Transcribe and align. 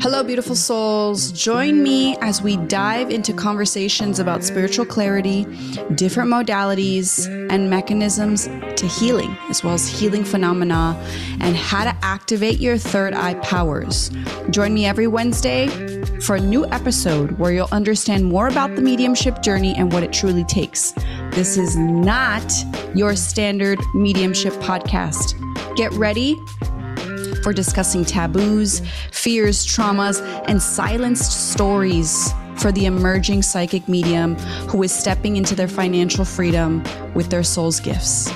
Hello, 0.00 0.24
beautiful 0.24 0.56
souls. 0.56 1.30
Join 1.32 1.82
me 1.82 2.16
as 2.22 2.42
we 2.42 2.56
dive 2.56 3.10
into 3.10 3.32
conversations 3.32 4.18
about 4.18 4.42
spiritual 4.42 4.84
clarity, 4.84 5.44
different 5.94 6.30
modalities, 6.30 7.28
and 7.50 7.70
mechanisms 7.70 8.46
to 8.76 8.86
healing, 8.86 9.36
as 9.48 9.62
well 9.62 9.74
as 9.74 9.86
healing 9.86 10.24
phenomena, 10.24 10.96
and 11.40 11.54
how 11.56 11.84
to 11.84 11.96
activate 12.02 12.58
your 12.58 12.78
third 12.78 13.14
eye 13.14 13.34
powers. 13.34 14.10
Join 14.50 14.74
me 14.74 14.86
every 14.86 15.06
Wednesday 15.06 15.68
for 16.20 16.36
a 16.36 16.40
new 16.40 16.66
episode 16.66 17.38
where 17.38 17.52
you'll 17.52 17.68
understand 17.70 18.24
more 18.24 18.48
about 18.48 18.74
the 18.74 18.82
mediumship 18.82 19.42
journey 19.42 19.74
and 19.76 19.92
what 19.92 20.02
it 20.02 20.12
truly 20.12 20.44
takes. 20.44 20.94
This 21.32 21.56
is 21.56 21.78
not 21.78 22.52
your 22.94 23.16
standard 23.16 23.80
mediumship 23.94 24.52
podcast. 24.54 25.34
Get 25.76 25.90
ready 25.92 26.38
for 27.42 27.54
discussing 27.54 28.04
taboos, 28.04 28.82
fears, 29.10 29.66
traumas, 29.66 30.20
and 30.46 30.60
silenced 30.60 31.52
stories 31.52 32.30
for 32.58 32.70
the 32.70 32.84
emerging 32.84 33.40
psychic 33.40 33.88
medium 33.88 34.36
who 34.68 34.82
is 34.82 34.92
stepping 34.92 35.36
into 35.36 35.54
their 35.54 35.68
financial 35.68 36.26
freedom 36.26 36.84
with 37.14 37.30
their 37.30 37.42
soul's 37.42 37.80
gifts. 37.80 38.30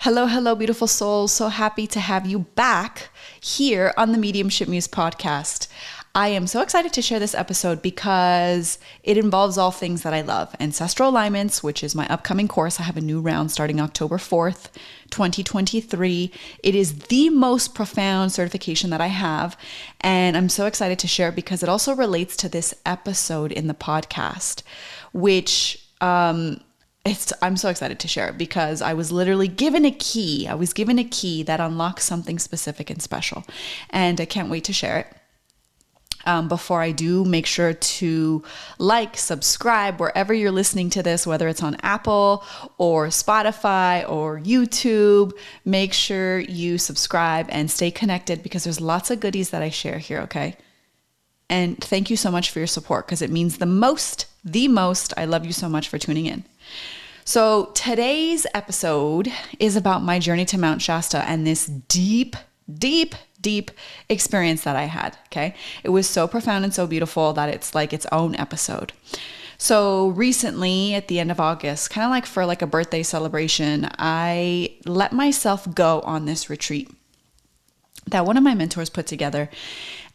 Hello, 0.00 0.26
hello, 0.26 0.54
beautiful 0.54 0.86
souls. 0.86 1.32
So 1.32 1.48
happy 1.48 1.86
to 1.86 2.00
have 2.00 2.26
you 2.26 2.40
back 2.40 3.08
here 3.40 3.94
on 3.96 4.12
the 4.12 4.18
Mediumship 4.18 4.68
Muse 4.68 4.86
podcast. 4.86 5.63
I 6.16 6.28
am 6.28 6.46
so 6.46 6.62
excited 6.62 6.92
to 6.92 7.02
share 7.02 7.18
this 7.18 7.34
episode 7.34 7.82
because 7.82 8.78
it 9.02 9.18
involves 9.18 9.58
all 9.58 9.72
things 9.72 10.02
that 10.02 10.14
I 10.14 10.20
love 10.20 10.54
ancestral 10.60 11.08
alignments, 11.08 11.60
which 11.60 11.82
is 11.82 11.96
my 11.96 12.06
upcoming 12.06 12.46
course. 12.46 12.78
I 12.78 12.84
have 12.84 12.96
a 12.96 13.00
new 13.00 13.20
round 13.20 13.50
starting 13.50 13.80
October 13.80 14.18
4th, 14.18 14.68
2023. 15.10 16.30
It 16.62 16.74
is 16.76 16.98
the 17.08 17.30
most 17.30 17.74
profound 17.74 18.30
certification 18.30 18.90
that 18.90 19.00
I 19.00 19.08
have. 19.08 19.56
And 20.02 20.36
I'm 20.36 20.48
so 20.48 20.66
excited 20.66 21.00
to 21.00 21.08
share 21.08 21.30
it 21.30 21.34
because 21.34 21.64
it 21.64 21.68
also 21.68 21.96
relates 21.96 22.36
to 22.36 22.48
this 22.48 22.74
episode 22.86 23.50
in 23.50 23.66
the 23.66 23.74
podcast, 23.74 24.62
which, 25.12 25.84
um, 26.00 26.60
it's, 27.04 27.32
I'm 27.42 27.56
so 27.56 27.70
excited 27.70 27.98
to 27.98 28.08
share 28.08 28.28
it 28.28 28.38
because 28.38 28.80
I 28.80 28.94
was 28.94 29.10
literally 29.10 29.48
given 29.48 29.84
a 29.84 29.90
key. 29.90 30.46
I 30.46 30.54
was 30.54 30.72
given 30.72 31.00
a 31.00 31.04
key 31.04 31.42
that 31.42 31.58
unlocks 31.58 32.04
something 32.04 32.38
specific 32.38 32.88
and 32.88 33.02
special. 33.02 33.42
And 33.90 34.20
I 34.20 34.26
can't 34.26 34.48
wait 34.48 34.62
to 34.64 34.72
share 34.72 34.98
it. 35.00 35.06
Um, 36.26 36.48
before 36.48 36.80
I 36.80 36.92
do, 36.92 37.24
make 37.24 37.46
sure 37.46 37.72
to 37.72 38.42
like, 38.78 39.16
subscribe 39.16 40.00
wherever 40.00 40.32
you're 40.32 40.50
listening 40.50 40.90
to 40.90 41.02
this, 41.02 41.26
whether 41.26 41.48
it's 41.48 41.62
on 41.62 41.76
Apple 41.82 42.44
or 42.78 43.08
Spotify 43.08 44.08
or 44.08 44.40
YouTube. 44.40 45.32
Make 45.64 45.92
sure 45.92 46.40
you 46.40 46.78
subscribe 46.78 47.46
and 47.50 47.70
stay 47.70 47.90
connected 47.90 48.42
because 48.42 48.64
there's 48.64 48.80
lots 48.80 49.10
of 49.10 49.20
goodies 49.20 49.50
that 49.50 49.62
I 49.62 49.70
share 49.70 49.98
here, 49.98 50.20
okay? 50.20 50.56
And 51.48 51.78
thank 51.82 52.10
you 52.10 52.16
so 52.16 52.30
much 52.30 52.50
for 52.50 52.58
your 52.58 52.66
support 52.66 53.06
because 53.06 53.22
it 53.22 53.30
means 53.30 53.58
the 53.58 53.66
most, 53.66 54.26
the 54.44 54.68
most. 54.68 55.12
I 55.16 55.24
love 55.24 55.44
you 55.44 55.52
so 55.52 55.68
much 55.68 55.88
for 55.88 55.98
tuning 55.98 56.26
in. 56.26 56.44
So, 57.26 57.70
today's 57.74 58.46
episode 58.52 59.32
is 59.58 59.76
about 59.76 60.02
my 60.02 60.18
journey 60.18 60.44
to 60.46 60.58
Mount 60.58 60.82
Shasta 60.82 61.24
and 61.24 61.46
this 61.46 61.66
deep, 61.66 62.36
deep, 62.70 63.14
deep 63.44 63.70
experience 64.08 64.64
that 64.64 64.74
I 64.74 64.84
had. 64.84 65.16
Okay. 65.26 65.54
It 65.84 65.90
was 65.90 66.08
so 66.08 66.26
profound 66.26 66.64
and 66.64 66.74
so 66.74 66.88
beautiful 66.88 67.32
that 67.34 67.50
it's 67.50 67.74
like 67.74 67.92
its 67.92 68.06
own 68.10 68.34
episode. 68.34 68.92
So 69.58 70.08
recently 70.08 70.94
at 70.94 71.06
the 71.06 71.20
end 71.20 71.30
of 71.30 71.38
August, 71.38 71.90
kind 71.90 72.04
of 72.04 72.10
like 72.10 72.26
for 72.26 72.44
like 72.44 72.62
a 72.62 72.66
birthday 72.66 73.04
celebration, 73.04 73.88
I 73.98 74.76
let 74.84 75.12
myself 75.12 75.72
go 75.72 76.00
on 76.00 76.24
this 76.24 76.50
retreat 76.50 76.90
that 78.06 78.26
one 78.26 78.36
of 78.36 78.42
my 78.42 78.54
mentors 78.54 78.90
put 78.90 79.06
together. 79.06 79.48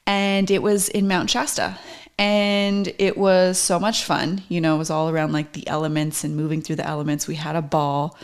And 0.06 0.50
it 0.52 0.62
was 0.62 0.90
in 0.90 1.08
Mount 1.08 1.30
Shasta. 1.30 1.78
And 2.18 2.94
it 2.98 3.18
was 3.18 3.58
so 3.58 3.80
much 3.80 4.04
fun. 4.04 4.44
You 4.50 4.60
know, 4.60 4.76
it 4.76 4.80
was 4.80 4.90
all 4.90 5.10
around 5.10 5.32
like 5.32 5.54
the 5.54 5.68
elements 5.68 6.24
and 6.24 6.36
moving 6.36 6.62
through 6.62 6.76
the 6.76 6.88
elements. 6.88 7.28
We 7.28 7.36
had 7.36 7.56
a 7.56 7.62
ball. 7.62 8.18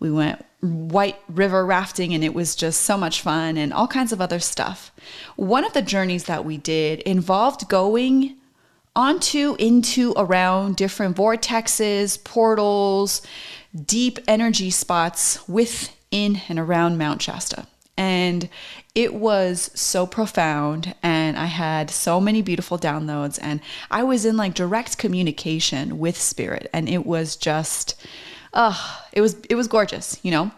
We 0.00 0.10
went 0.10 0.44
white 0.60 1.16
river 1.28 1.64
rafting 1.64 2.14
and 2.14 2.24
it 2.24 2.34
was 2.34 2.56
just 2.56 2.82
so 2.82 2.96
much 2.96 3.20
fun 3.20 3.56
and 3.56 3.72
all 3.72 3.86
kinds 3.86 4.12
of 4.12 4.20
other 4.20 4.40
stuff. 4.40 4.90
One 5.36 5.64
of 5.64 5.72
the 5.72 5.82
journeys 5.82 6.24
that 6.24 6.44
we 6.44 6.56
did 6.56 7.00
involved 7.00 7.68
going 7.68 8.36
onto, 8.96 9.54
into, 9.60 10.12
around 10.16 10.76
different 10.76 11.16
vortexes, 11.16 12.22
portals, 12.22 13.22
deep 13.86 14.18
energy 14.26 14.70
spots 14.70 15.48
within 15.48 16.40
and 16.48 16.58
around 16.58 16.98
Mount 16.98 17.22
Shasta. 17.22 17.66
And 17.96 18.48
it 18.94 19.14
was 19.14 19.70
so 19.74 20.06
profound, 20.06 20.94
and 21.02 21.36
I 21.36 21.46
had 21.46 21.90
so 21.90 22.20
many 22.20 22.42
beautiful 22.42 22.78
downloads, 22.78 23.38
and 23.42 23.60
I 23.90 24.02
was 24.04 24.24
in 24.24 24.36
like 24.36 24.54
direct 24.54 24.98
communication 24.98 25.98
with 25.98 26.16
spirit, 26.16 26.70
and 26.72 26.88
it 26.88 27.06
was 27.06 27.36
just 27.36 27.94
oh, 28.54 29.04
it 29.12 29.20
was 29.20 29.36
it 29.48 29.54
was 29.54 29.68
gorgeous, 29.68 30.18
you 30.22 30.30
know. 30.30 30.50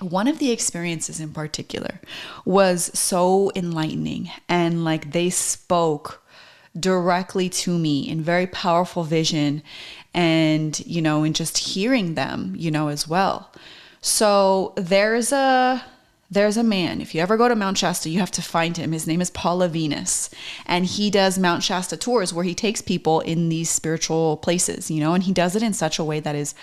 One 0.00 0.26
of 0.26 0.38
the 0.38 0.50
experiences 0.50 1.20
in 1.20 1.32
particular 1.32 2.00
was 2.44 2.90
so 2.98 3.52
enlightening 3.54 4.30
and 4.48 4.84
like 4.84 5.12
they 5.12 5.30
spoke 5.30 6.22
directly 6.78 7.48
to 7.48 7.78
me 7.78 8.08
in 8.08 8.20
very 8.20 8.48
powerful 8.48 9.04
vision 9.04 9.62
and 10.12 10.80
you 10.80 11.00
know 11.00 11.22
in 11.22 11.32
just 11.32 11.58
hearing 11.58 12.14
them, 12.14 12.54
you 12.56 12.70
know 12.70 12.88
as 12.88 13.06
well. 13.06 13.52
So 14.00 14.74
there's 14.76 15.32
a 15.32 15.84
there's 16.30 16.56
a 16.56 16.62
man. 16.62 17.00
If 17.00 17.14
you 17.14 17.20
ever 17.20 17.36
go 17.36 17.48
to 17.48 17.54
Mount 17.54 17.78
Shasta, 17.78 18.08
you 18.08 18.18
have 18.18 18.30
to 18.32 18.42
find 18.42 18.76
him. 18.76 18.92
His 18.92 19.06
name 19.06 19.20
is 19.20 19.30
Paula 19.30 19.68
Venus. 19.68 20.30
And 20.66 20.86
he 20.86 21.10
does 21.10 21.38
Mount 21.38 21.62
Shasta 21.62 21.96
tours 21.96 22.32
where 22.32 22.44
he 22.44 22.54
takes 22.54 22.80
people 22.80 23.20
in 23.20 23.48
these 23.48 23.70
spiritual 23.70 24.38
places, 24.38 24.90
you 24.90 25.00
know, 25.00 25.14
and 25.14 25.22
he 25.22 25.32
does 25.32 25.54
it 25.54 25.62
in 25.62 25.72
such 25.72 25.98
a 25.98 26.04
way 26.04 26.20
that 26.20 26.34
is 26.34 26.54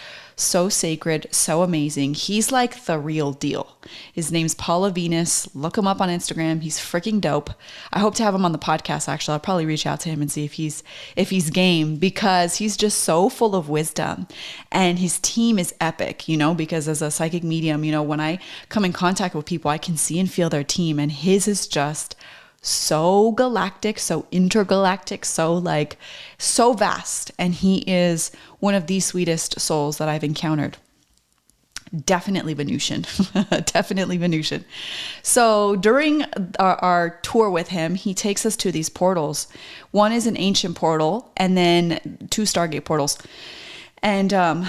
so 0.42 0.70
sacred, 0.70 1.28
so 1.32 1.62
amazing. 1.62 2.14
He's 2.14 2.52
like 2.52 2.86
the 2.86 3.00
real 3.00 3.32
deal. 3.32 3.76
His 4.12 4.32
name's 4.32 4.56
Paula 4.56 4.92
Venus. 4.92 5.54
Look 5.56 5.78
him 5.78 5.88
up 5.88 6.02
on 6.02 6.10
Instagram. 6.10 6.62
He's 6.62 6.80
freaking 6.80 7.22
dope. 7.22 7.52
I 7.92 8.00
hope 8.00 8.16
to 8.16 8.24
have 8.24 8.36
him 8.36 8.46
on 8.46 8.52
the 8.52 8.58
podcast 8.58 9.08
actually. 9.08 9.34
I'll 9.34 9.40
probably 9.40 9.66
reach 9.66 9.86
out 9.86 10.00
to 10.02 10.10
him 10.10 10.22
and 10.22 10.32
see 10.32 10.46
if 10.46 10.54
he's 10.54 10.84
if 11.16 11.30
he's 11.30 11.50
game 11.50 11.98
because 11.98 12.56
he's 12.56 12.78
just 12.78 13.00
so 13.00 13.30
full 13.30 13.56
of 13.56 13.70
wisdom 13.70 14.28
and 14.72 15.00
his 15.00 15.20
team 15.20 15.60
is 15.60 15.74
epic, 15.80 16.28
you 16.28 16.38
know, 16.38 16.54
because 16.54 16.88
as 16.88 17.02
a 17.02 17.12
psychic 17.12 17.44
medium, 17.44 17.84
you 17.84 17.92
know, 17.92 18.04
when 18.04 18.20
I 18.20 18.40
come 18.70 18.86
in 18.86 18.94
contact 18.94 19.36
with 19.36 19.46
people, 19.46 19.70
I 19.72 19.78
can 19.78 19.98
see 19.98 20.20
and 20.20 20.32
feel 20.32 20.50
their 20.50 20.64
team 20.64 21.00
and 21.00 21.12
his 21.12 21.48
is 21.48 21.68
just 21.68 22.16
so 22.62 23.32
galactic, 23.32 23.98
so 23.98 24.28
intergalactic, 24.32 25.26
so 25.26 25.54
like 25.54 25.98
so 26.38 26.74
vast. 26.74 27.32
And 27.40 27.54
he 27.56 27.80
is 27.80 28.32
one 28.60 28.76
of 28.76 28.88
the 28.88 29.00
sweetest 29.00 29.60
souls 29.60 29.98
that 29.98 30.08
I've 30.08 30.24
encountered. 30.24 30.78
Definitely 32.06 32.54
Venusian. 32.54 33.06
Definitely 33.66 34.16
Venusian. 34.16 34.64
So 35.24 35.76
during 35.76 36.24
our, 36.58 36.76
our, 36.78 37.10
tour 37.22 37.50
with 37.50 37.68
him, 37.68 37.96
he 37.96 38.14
takes 38.14 38.46
us 38.46 38.56
to 38.58 38.72
these 38.72 38.88
portals. 38.88 39.48
One 39.90 40.14
is 40.14 40.26
an 40.26 40.38
ancient 40.38 40.78
portal, 40.78 41.34
and 41.36 41.58
then 41.58 42.28
two 42.30 42.44
Stargate 42.44 42.86
portals. 42.86 43.18
And 44.02 44.34
um, 44.34 44.68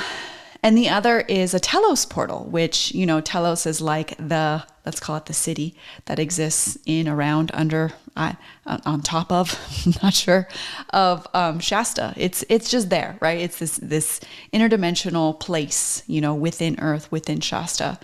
and 0.62 0.78
the 0.78 0.88
other 0.88 1.20
is 1.20 1.54
a 1.54 1.60
Telos 1.60 2.06
portal, 2.06 2.44
which, 2.44 2.92
you 2.92 3.04
know, 3.04 3.20
Telos 3.20 3.66
is 3.66 3.80
like 3.80 4.16
the, 4.16 4.64
let's 4.86 5.00
call 5.00 5.16
it 5.16 5.26
the 5.26 5.32
city 5.32 5.74
that 6.04 6.20
exists 6.20 6.78
in, 6.86 7.08
around, 7.08 7.50
under, 7.52 7.92
uh, 8.16 8.34
on 8.66 9.00
top 9.00 9.32
of, 9.32 9.58
not 10.02 10.14
sure, 10.14 10.46
of 10.90 11.26
um, 11.34 11.58
Shasta. 11.58 12.14
It's 12.16 12.44
it's 12.48 12.70
just 12.70 12.90
there, 12.90 13.16
right? 13.20 13.40
It's 13.40 13.58
this 13.58 13.76
this 13.82 14.20
interdimensional 14.52 15.38
place, 15.40 16.02
you 16.06 16.20
know, 16.20 16.34
within 16.34 16.78
Earth, 16.78 17.10
within 17.10 17.40
Shasta, 17.40 17.98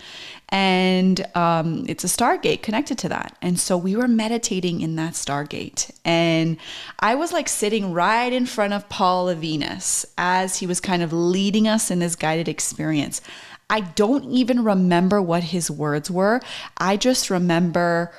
and 0.49 1.25
um, 1.35 1.85
it's 1.87 2.03
a 2.03 2.07
stargate 2.07 2.61
connected 2.61 2.97
to 2.99 3.09
that. 3.09 3.37
And 3.41 3.59
so 3.59 3.77
we 3.77 3.95
were 3.95 4.07
meditating 4.07 4.81
in 4.81 4.95
that 4.95 5.13
stargate, 5.13 5.91
and 6.03 6.57
I 6.99 7.15
was 7.15 7.31
like 7.31 7.47
sitting 7.47 7.93
right 7.93 8.31
in 8.31 8.45
front 8.45 8.73
of 8.73 8.89
Paul 8.89 9.33
Venus 9.35 10.05
as 10.17 10.57
he 10.57 10.67
was 10.67 10.79
kind 10.79 11.03
of 11.03 11.13
leading 11.13 11.67
us 11.67 11.91
in 11.91 11.99
this 11.99 12.15
guided 12.15 12.47
experience. 12.47 13.21
I 13.69 13.81
don't 13.81 14.25
even 14.25 14.63
remember 14.63 15.21
what 15.21 15.43
his 15.43 15.69
words 15.69 16.09
were. 16.09 16.41
I 16.77 16.97
just 16.97 17.29
remember 17.29 18.11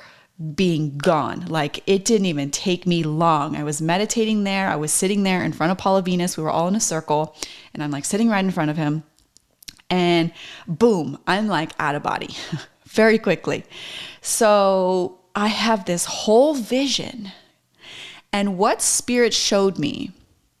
being 0.55 0.97
gone. 0.97 1.45
Like 1.47 1.83
it 1.87 2.05
didn't 2.05 2.25
even 2.25 2.49
take 2.51 2.87
me 2.87 3.03
long. 3.03 3.55
I 3.55 3.63
was 3.63 3.81
meditating 3.81 4.43
there. 4.43 4.69
I 4.69 4.75
was 4.75 4.91
sitting 4.91 5.23
there 5.23 5.43
in 5.43 5.51
front 5.51 5.71
of 5.71 5.77
Paula 5.77 6.01
Venus. 6.01 6.37
We 6.37 6.43
were 6.43 6.49
all 6.49 6.67
in 6.67 6.75
a 6.75 6.79
circle, 6.79 7.35
and 7.73 7.83
I'm 7.83 7.91
like 7.91 8.05
sitting 8.05 8.29
right 8.29 8.43
in 8.43 8.51
front 8.51 8.71
of 8.71 8.77
him 8.77 9.03
and 9.91 10.31
boom, 10.67 11.19
I'm 11.27 11.47
like 11.47 11.73
out 11.77 11.93
of 11.93 12.01
body 12.01 12.35
very 12.87 13.19
quickly. 13.19 13.65
So 14.21 15.19
I 15.35 15.47
have 15.49 15.85
this 15.85 16.05
whole 16.05 16.55
vision. 16.55 17.31
And 18.33 18.57
what 18.57 18.81
spirit 18.81 19.33
showed 19.33 19.77
me 19.77 20.11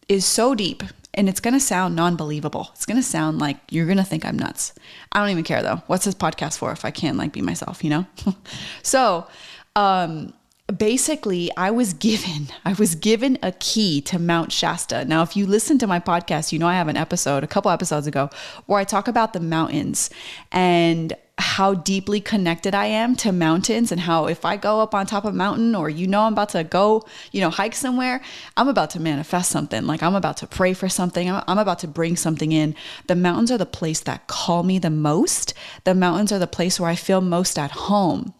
is 0.09 0.25
so 0.25 0.53
deep 0.53 0.83
and 1.13 1.29
it's 1.29 1.39
going 1.39 1.53
to 1.53 1.59
sound 1.59 1.95
non 1.95 2.15
believable. 2.17 2.69
It's 2.73 2.85
going 2.85 2.97
to 2.97 3.03
sound 3.03 3.39
like 3.39 3.57
you're 3.69 3.85
going 3.85 3.97
to 3.97 4.03
think 4.03 4.25
I'm 4.25 4.37
nuts. 4.37 4.73
I 5.11 5.19
don't 5.19 5.29
even 5.29 5.43
care 5.45 5.63
though. 5.63 5.81
What's 5.87 6.05
this 6.05 6.15
podcast 6.15 6.57
for 6.57 6.71
if 6.71 6.83
I 6.83 6.91
can't 6.91 7.17
like 7.17 7.31
be 7.31 7.41
myself, 7.41 7.83
you 7.83 7.89
know? 7.89 8.05
so, 8.83 9.27
um, 9.75 10.33
basically 10.77 11.51
I 11.57 11.71
was 11.71 11.93
given 11.93 12.47
I 12.65 12.73
was 12.73 12.95
given 12.95 13.37
a 13.43 13.51
key 13.51 14.01
to 14.01 14.19
Mount 14.19 14.51
Shasta. 14.51 15.05
Now 15.05 15.21
if 15.23 15.35
you 15.35 15.45
listen 15.45 15.77
to 15.79 15.87
my 15.87 15.99
podcast, 15.99 16.51
you 16.51 16.59
know 16.59 16.67
I 16.67 16.75
have 16.75 16.87
an 16.87 16.97
episode 16.97 17.43
a 17.43 17.47
couple 17.47 17.71
episodes 17.71 18.07
ago 18.07 18.29
where 18.65 18.79
I 18.79 18.83
talk 18.83 19.07
about 19.07 19.33
the 19.33 19.39
mountains 19.39 20.09
and 20.51 21.15
how 21.41 21.73
deeply 21.73 22.21
connected 22.21 22.75
I 22.75 22.85
am 22.85 23.15
to 23.17 23.31
mountains 23.31 23.91
and 23.91 23.99
how 23.99 24.27
if 24.27 24.45
I 24.45 24.57
go 24.57 24.79
up 24.79 24.93
on 24.93 25.05
top 25.07 25.25
of 25.25 25.33
a 25.33 25.37
mountain 25.37 25.73
or 25.73 25.89
you 25.89 26.05
know 26.05 26.21
I'm 26.21 26.33
about 26.33 26.49
to 26.49 26.63
go, 26.63 27.03
you 27.31 27.41
know, 27.41 27.49
hike 27.49 27.73
somewhere, 27.73 28.21
I'm 28.55 28.67
about 28.67 28.91
to 28.91 28.99
manifest 28.99 29.49
something. 29.49 29.85
Like 29.85 30.03
I'm 30.03 30.15
about 30.15 30.37
to 30.37 30.47
pray 30.47 30.73
for 30.73 30.87
something. 30.87 31.29
I'm, 31.29 31.43
I'm 31.47 31.57
about 31.57 31.79
to 31.79 31.87
bring 31.87 32.15
something 32.15 32.51
in. 32.51 32.75
The 33.07 33.15
mountains 33.15 33.51
are 33.51 33.57
the 33.57 33.65
place 33.65 34.01
that 34.01 34.27
call 34.27 34.63
me 34.63 34.77
the 34.77 34.91
most. 34.91 35.53
The 35.83 35.95
mountains 35.95 36.31
are 36.31 36.39
the 36.39 36.47
place 36.47 36.79
where 36.79 36.89
I 36.89 36.95
feel 36.95 37.21
most 37.21 37.57
at 37.57 37.71
home. 37.71 38.33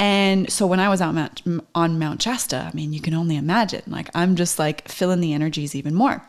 And 0.00 0.50
so 0.50 0.66
when 0.66 0.80
I 0.80 0.88
was 0.88 1.02
out 1.02 1.14
Mount, 1.14 1.42
on 1.74 1.98
Mount 1.98 2.22
Shasta, 2.22 2.70
I 2.72 2.74
mean, 2.74 2.94
you 2.94 3.02
can 3.02 3.12
only 3.12 3.36
imagine, 3.36 3.82
like 3.86 4.08
I'm 4.14 4.34
just 4.34 4.58
like 4.58 4.88
filling 4.88 5.20
the 5.20 5.34
energies 5.34 5.74
even 5.74 5.94
more. 5.94 6.26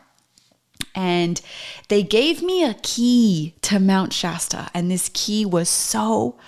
And 0.94 1.40
they 1.88 2.02
gave 2.02 2.42
me 2.42 2.64
a 2.64 2.74
key 2.74 3.54
to 3.62 3.80
Mount 3.80 4.12
Shasta, 4.12 4.68
and 4.74 4.90
this 4.90 5.10
key 5.14 5.46
was 5.46 5.70
so 5.70 6.38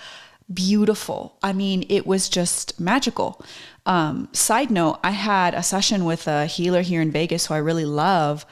beautiful. 0.53 1.39
I 1.41 1.51
mean, 1.51 1.87
it 1.89 2.05
was 2.05 2.29
just 2.29 2.79
magical. 2.79 3.43
Um, 3.87 4.29
side 4.31 4.69
note, 4.69 4.99
I 5.03 5.09
had 5.09 5.55
a 5.55 5.63
session 5.63 6.05
with 6.05 6.27
a 6.27 6.45
healer 6.45 6.83
here 6.83 7.01
in 7.01 7.11
Vegas 7.11 7.47
who 7.47 7.55
I 7.55 7.57
really 7.57 7.85
love. 7.85 8.45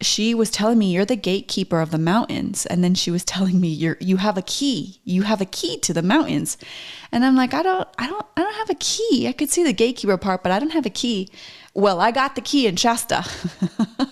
She 0.00 0.34
was 0.34 0.50
telling 0.50 0.78
me 0.78 0.92
you're 0.92 1.06
the 1.06 1.16
gatekeeper 1.16 1.80
of 1.80 1.90
the 1.90 1.98
mountains, 1.98 2.66
and 2.66 2.84
then 2.84 2.94
she 2.94 3.10
was 3.10 3.24
telling 3.24 3.60
me 3.60 3.68
you're 3.68 3.96
you 4.00 4.18
have 4.18 4.36
a 4.36 4.42
key. 4.42 5.00
You 5.04 5.22
have 5.22 5.40
a 5.40 5.46
key 5.46 5.78
to 5.78 5.94
the 5.94 6.02
mountains, 6.02 6.58
and 7.10 7.24
I'm 7.24 7.36
like, 7.36 7.54
I 7.54 7.62
don't, 7.62 7.88
I 7.98 8.06
don't, 8.06 8.26
I 8.36 8.42
don't 8.42 8.54
have 8.56 8.70
a 8.70 8.74
key. 8.74 9.26
I 9.26 9.32
could 9.32 9.50
see 9.50 9.64
the 9.64 9.72
gatekeeper 9.72 10.16
part, 10.18 10.42
but 10.42 10.52
I 10.52 10.58
don't 10.58 10.72
have 10.72 10.86
a 10.86 10.90
key. 10.90 11.30
Well, 11.74 12.00
I 12.00 12.10
got 12.10 12.34
the 12.34 12.40
key 12.40 12.66
in 12.66 12.76
Shasta. 12.76 13.24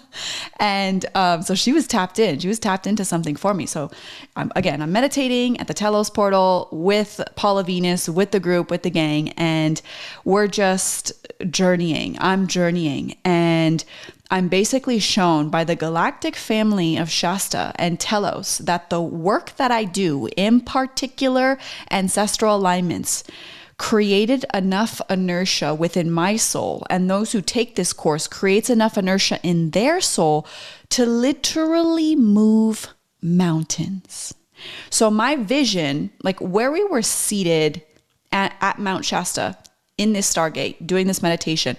and 0.59 1.07
um, 1.15 1.43
so 1.43 1.55
she 1.55 1.73
was 1.73 1.87
tapped 1.87 2.19
in. 2.19 2.39
She 2.39 2.49
was 2.49 2.59
tapped 2.59 2.87
into 2.87 3.05
something 3.05 3.37
for 3.37 3.55
me. 3.55 3.67
So 3.67 3.91
um, 4.37 4.53
again, 4.57 4.83
I'm 4.83 4.93
meditating 4.93 5.59
at 5.61 5.67
the 5.67 5.75
Telos 5.75 6.11
portal 6.11 6.69
with 6.71 7.21
Paula 7.37 7.65
Venus, 7.65 8.09
with 8.09 8.31
the 8.31 8.41
group, 8.41 8.71
with 8.71 8.83
the 8.83 8.91
gang, 8.91 9.31
and 9.31 9.81
we're 10.25 10.49
just 10.49 11.13
journeying. 11.51 12.17
I'm 12.21 12.47
journeying. 12.47 13.17
And 13.25 13.85
I'm 14.31 14.49
basically 14.49 14.99
shown 14.99 15.51
by 15.51 15.65
the 15.65 15.77
galactic 15.77 16.35
family 16.35 16.97
of 16.97 17.11
Shasta 17.11 17.73
and 17.77 18.01
Telos 18.01 18.59
that 18.59 18.91
the 18.91 19.01
work 19.01 19.55
that 19.57 19.71
I 19.71 19.85
do, 19.85 20.29
in 20.37 20.61
particular 20.61 21.59
ancestral 21.91 22.57
alignments, 22.57 23.23
created 23.79 24.45
enough 24.55 25.01
inertia 25.11 25.75
within 25.75 26.11
my 26.11 26.37
soul, 26.37 26.87
and 26.89 27.11
those 27.11 27.33
who 27.33 27.41
take 27.41 27.75
this 27.75 27.93
course 27.93 28.27
creates 28.27 28.71
enough 28.71 28.97
inertia 28.97 29.41
in 29.43 29.71
their 29.71 30.01
soul 30.01 30.47
to 30.91 31.05
literally 31.05 32.15
move 32.15 32.89
mountains. 33.21 34.35
So, 34.91 35.11
my 35.11 35.37
vision, 35.37 36.11
like 36.23 36.41
where 36.41 36.71
we 36.71 36.85
were 36.85 37.03
seated 37.03 37.83
at, 38.33 38.55
at 38.61 38.79
Mount 38.79 39.05
Shasta 39.05 39.59
in 39.99 40.13
this 40.13 40.33
Stargate 40.33 40.87
doing 40.87 41.07
this 41.07 41.23
meditation, 41.23 41.77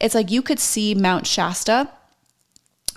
it's 0.00 0.14
like 0.14 0.30
you 0.30 0.42
could 0.42 0.58
see 0.58 0.94
Mount 0.94 1.26
Shasta 1.26 1.90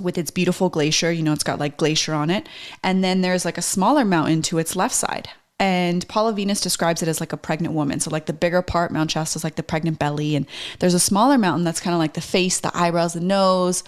with 0.02 0.18
its 0.18 0.32
beautiful 0.32 0.70
glacier. 0.70 1.12
You 1.12 1.24
know, 1.24 1.34
it's 1.34 1.44
got 1.44 1.60
like 1.60 1.78
glacier 1.78 2.14
on 2.14 2.30
it. 2.30 2.48
And 2.84 3.04
then 3.04 3.22
there's 3.22 3.46
like 3.46 3.58
a 3.58 3.64
smaller 3.64 4.06
mountain 4.06 4.42
to 4.44 4.58
its 4.58 4.76
left 4.76 4.96
side. 4.96 5.30
And 5.60 6.08
Paula 6.08 6.34
Venus 6.34 6.62
describes 6.62 7.02
it 7.02 7.08
as 7.08 7.20
like 7.20 7.34
a 7.34 7.38
pregnant 7.38 7.74
woman. 7.74 8.00
So, 8.00 8.12
like 8.12 8.28
the 8.28 8.34
bigger 8.34 8.62
part, 8.62 8.92
Mount 8.92 9.10
Shasta 9.10 9.38
is 9.38 9.44
like 9.44 9.56
the 9.56 9.64
pregnant 9.64 9.98
belly. 9.98 10.36
And 10.36 10.46
there's 10.80 10.94
a 10.94 11.00
smaller 11.00 11.38
mountain 11.38 11.64
that's 11.64 11.80
kind 11.80 11.96
of 11.96 12.00
like 12.00 12.14
the 12.14 12.22
face, 12.22 12.60
the 12.60 12.76
eyebrows, 12.78 13.14
the 13.14 13.22
nose, 13.22 13.84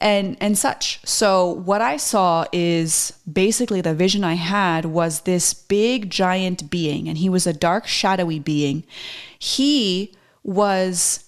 and 0.00 0.36
and 0.40 0.56
such. 0.56 1.00
So 1.04 1.50
what 1.50 1.80
I 1.80 1.96
saw 1.96 2.46
is 2.52 3.12
basically 3.30 3.80
the 3.80 3.94
vision 3.94 4.24
I 4.24 4.34
had 4.34 4.86
was 4.86 5.22
this 5.22 5.54
big 5.54 6.10
giant 6.10 6.70
being 6.70 7.08
and 7.08 7.18
he 7.18 7.28
was 7.28 7.46
a 7.46 7.52
dark 7.52 7.86
shadowy 7.86 8.38
being. 8.38 8.84
He 9.38 10.14
was 10.42 11.24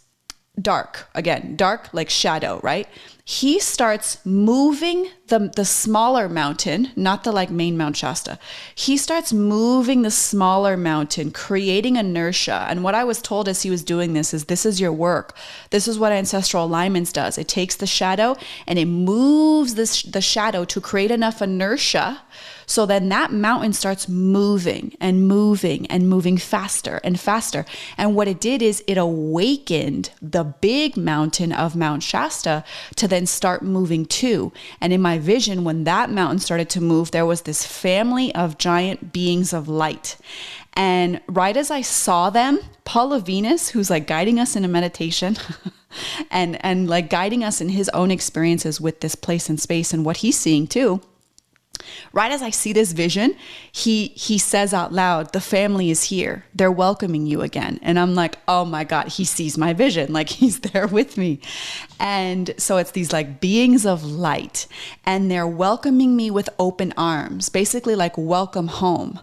dark 0.60 1.08
again, 1.14 1.56
dark 1.56 1.88
like 1.92 2.10
shadow, 2.10 2.60
right? 2.62 2.88
He 3.30 3.60
starts 3.60 4.24
moving 4.24 5.10
the, 5.26 5.52
the 5.54 5.66
smaller 5.66 6.30
mountain, 6.30 6.90
not 6.96 7.24
the 7.24 7.30
like 7.30 7.50
main 7.50 7.76
Mount 7.76 7.94
Shasta. 7.94 8.38
He 8.74 8.96
starts 8.96 9.34
moving 9.34 10.00
the 10.00 10.10
smaller 10.10 10.78
mountain, 10.78 11.30
creating 11.30 11.96
inertia. 11.96 12.64
And 12.70 12.82
what 12.82 12.94
I 12.94 13.04
was 13.04 13.20
told 13.20 13.46
as 13.46 13.64
he 13.64 13.68
was 13.68 13.84
doing 13.84 14.14
this 14.14 14.32
is 14.32 14.46
this 14.46 14.64
is 14.64 14.80
your 14.80 14.94
work. 14.94 15.36
This 15.68 15.86
is 15.86 15.98
what 15.98 16.10
ancestral 16.10 16.64
alignments 16.64 17.12
does. 17.12 17.36
It 17.36 17.48
takes 17.48 17.76
the 17.76 17.86
shadow 17.86 18.34
and 18.66 18.78
it 18.78 18.86
moves 18.86 19.74
this, 19.74 20.04
the 20.04 20.22
shadow 20.22 20.64
to 20.64 20.80
create 20.80 21.10
enough 21.10 21.42
inertia 21.42 22.22
so 22.68 22.84
then 22.84 23.08
that 23.08 23.32
mountain 23.32 23.72
starts 23.72 24.10
moving 24.10 24.94
and 25.00 25.26
moving 25.26 25.86
and 25.86 26.06
moving 26.06 26.36
faster 26.36 27.00
and 27.02 27.18
faster. 27.18 27.64
And 27.96 28.14
what 28.14 28.28
it 28.28 28.42
did 28.42 28.60
is 28.60 28.84
it 28.86 28.98
awakened 28.98 30.10
the 30.20 30.44
big 30.44 30.94
mountain 30.98 31.50
of 31.50 31.74
Mount 31.74 32.02
Shasta 32.02 32.64
to 32.96 33.08
then 33.18 33.26
start 33.26 33.62
moving 33.62 34.06
too. 34.06 34.52
And 34.80 34.92
in 34.92 35.02
my 35.02 35.18
vision, 35.18 35.64
when 35.64 35.82
that 35.84 36.08
mountain 36.08 36.38
started 36.38 36.70
to 36.70 36.80
move, 36.80 37.10
there 37.10 37.26
was 37.26 37.42
this 37.42 37.66
family 37.66 38.32
of 38.36 38.58
giant 38.58 39.12
beings 39.12 39.52
of 39.52 39.68
light. 39.68 40.16
And 40.74 41.20
right 41.26 41.56
as 41.56 41.72
I 41.72 41.82
saw 41.82 42.30
them, 42.30 42.60
Paula 42.84 43.18
Venus, 43.18 43.70
who's 43.70 43.90
like 43.90 44.06
guiding 44.06 44.38
us 44.38 44.54
in 44.54 44.64
a 44.64 44.68
meditation, 44.68 45.36
and 46.30 46.64
and 46.64 46.88
like 46.88 47.10
guiding 47.10 47.42
us 47.42 47.60
in 47.60 47.70
his 47.70 47.88
own 47.88 48.12
experiences 48.12 48.80
with 48.80 49.00
this 49.00 49.16
place 49.16 49.48
and 49.48 49.60
space 49.60 49.92
and 49.92 50.04
what 50.04 50.18
he's 50.18 50.38
seeing 50.38 50.68
too 50.68 51.00
Right 52.12 52.32
as 52.32 52.42
I 52.42 52.50
see 52.50 52.72
this 52.72 52.92
vision, 52.92 53.36
he 53.70 54.08
he 54.08 54.38
says 54.38 54.74
out 54.74 54.92
loud, 54.92 55.32
"The 55.32 55.40
family 55.40 55.90
is 55.90 56.04
here. 56.04 56.44
They're 56.54 56.72
welcoming 56.72 57.26
you 57.26 57.42
again." 57.42 57.78
And 57.82 57.98
I'm 57.98 58.14
like, 58.14 58.38
"Oh 58.46 58.64
my 58.64 58.84
god, 58.84 59.08
he 59.08 59.24
sees 59.24 59.58
my 59.58 59.72
vision. 59.72 60.12
Like 60.12 60.28
he's 60.40 60.60
there 60.60 60.86
with 60.86 61.16
me." 61.16 61.40
And 62.00 62.54
so 62.58 62.76
it's 62.76 62.92
these 62.92 63.12
like 63.12 63.40
beings 63.40 63.84
of 63.84 64.04
light 64.04 64.66
and 65.04 65.30
they're 65.30 65.46
welcoming 65.46 66.14
me 66.14 66.30
with 66.30 66.48
open 66.58 66.92
arms, 66.96 67.48
basically 67.48 67.96
like 67.96 68.16
welcome 68.16 68.68
home. 68.68 69.18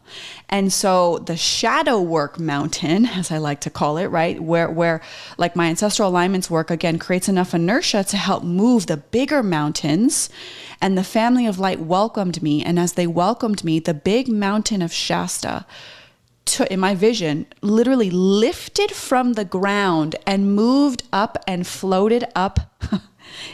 And 0.49 0.71
so 0.71 1.19
the 1.19 1.37
shadow 1.37 2.01
work 2.01 2.39
mountain, 2.39 3.05
as 3.05 3.31
I 3.31 3.37
like 3.37 3.61
to 3.61 3.69
call 3.69 3.97
it, 3.97 4.07
right, 4.07 4.39
where 4.41 4.69
where 4.69 5.01
like 5.37 5.55
my 5.55 5.67
ancestral 5.67 6.09
alignments 6.09 6.49
work 6.49 6.69
again 6.69 6.99
creates 6.99 7.29
enough 7.29 7.53
inertia 7.53 8.03
to 8.05 8.17
help 8.17 8.43
move 8.43 8.87
the 8.87 8.97
bigger 8.97 9.41
mountains 9.41 10.29
and 10.81 10.97
the 10.97 11.03
family 11.03 11.45
of 11.45 11.59
light 11.59 11.79
welcomed 11.79 12.41
me. 12.41 12.63
And 12.63 12.79
as 12.79 12.93
they 12.93 13.07
welcomed 13.07 13.63
me, 13.63 13.79
the 13.79 13.93
big 13.93 14.27
mountain 14.27 14.81
of 14.81 14.93
Shasta, 14.93 15.65
to, 16.45 16.71
in 16.71 16.79
my 16.79 16.93
vision, 16.93 17.47
literally 17.61 18.11
lifted 18.11 18.91
from 18.91 19.33
the 19.33 19.45
ground 19.45 20.15
and 20.27 20.55
moved 20.55 21.03
up 21.11 21.43
and 21.47 21.65
floated 21.65 22.25
up 22.35 22.59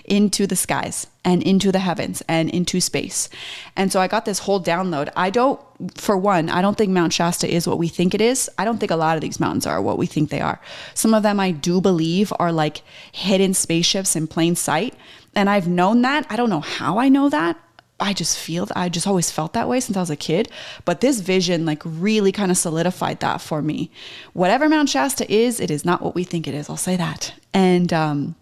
into 0.05 0.45
the 0.47 0.55
skies 0.55 1.07
and 1.23 1.43
into 1.43 1.71
the 1.71 1.79
heavens 1.79 2.21
and 2.27 2.49
into 2.49 2.81
space. 2.81 3.29
And 3.75 3.91
so 3.91 3.99
I 3.99 4.07
got 4.07 4.25
this 4.25 4.39
whole 4.39 4.61
download. 4.61 5.09
I 5.15 5.29
don't, 5.29 5.59
for 5.95 6.17
one, 6.17 6.49
I 6.49 6.61
don't 6.61 6.77
think 6.77 6.91
Mount 6.91 7.13
Shasta 7.13 7.51
is 7.51 7.67
what 7.67 7.77
we 7.77 7.87
think 7.87 8.13
it 8.13 8.21
is. 8.21 8.49
I 8.57 8.65
don't 8.65 8.79
think 8.79 8.91
a 8.91 8.95
lot 8.95 9.17
of 9.17 9.21
these 9.21 9.39
mountains 9.39 9.65
are 9.67 9.81
what 9.81 9.97
we 9.97 10.05
think 10.05 10.29
they 10.29 10.41
are. 10.41 10.59
Some 10.93 11.13
of 11.13 11.23
them 11.23 11.39
I 11.39 11.51
do 11.51 11.79
believe 11.81 12.33
are 12.39 12.51
like 12.51 12.81
hidden 13.11 13.53
spaceships 13.53 14.15
in 14.15 14.27
plain 14.27 14.55
sight. 14.55 14.95
And 15.35 15.49
I've 15.49 15.67
known 15.67 16.01
that. 16.01 16.25
I 16.29 16.35
don't 16.35 16.49
know 16.49 16.59
how 16.61 16.97
I 16.97 17.09
know 17.09 17.29
that. 17.29 17.57
I 17.99 18.13
just 18.13 18.37
feel 18.37 18.67
I 18.75 18.89
just 18.89 19.05
always 19.05 19.29
felt 19.29 19.53
that 19.53 19.69
way 19.69 19.79
since 19.79 19.95
I 19.95 19.99
was 19.99 20.09
a 20.09 20.15
kid. 20.15 20.51
But 20.85 21.01
this 21.01 21.19
vision 21.19 21.65
like 21.65 21.83
really 21.85 22.31
kind 22.31 22.49
of 22.49 22.57
solidified 22.57 23.19
that 23.19 23.41
for 23.41 23.61
me. 23.61 23.91
Whatever 24.33 24.67
Mount 24.67 24.89
Shasta 24.89 25.31
is, 25.31 25.59
it 25.59 25.69
is 25.69 25.85
not 25.85 26.01
what 26.01 26.15
we 26.15 26.23
think 26.23 26.47
it 26.47 26.55
is. 26.55 26.69
I'll 26.69 26.77
say 26.77 26.97
that. 26.97 27.33
And 27.53 27.93
um 27.93 28.35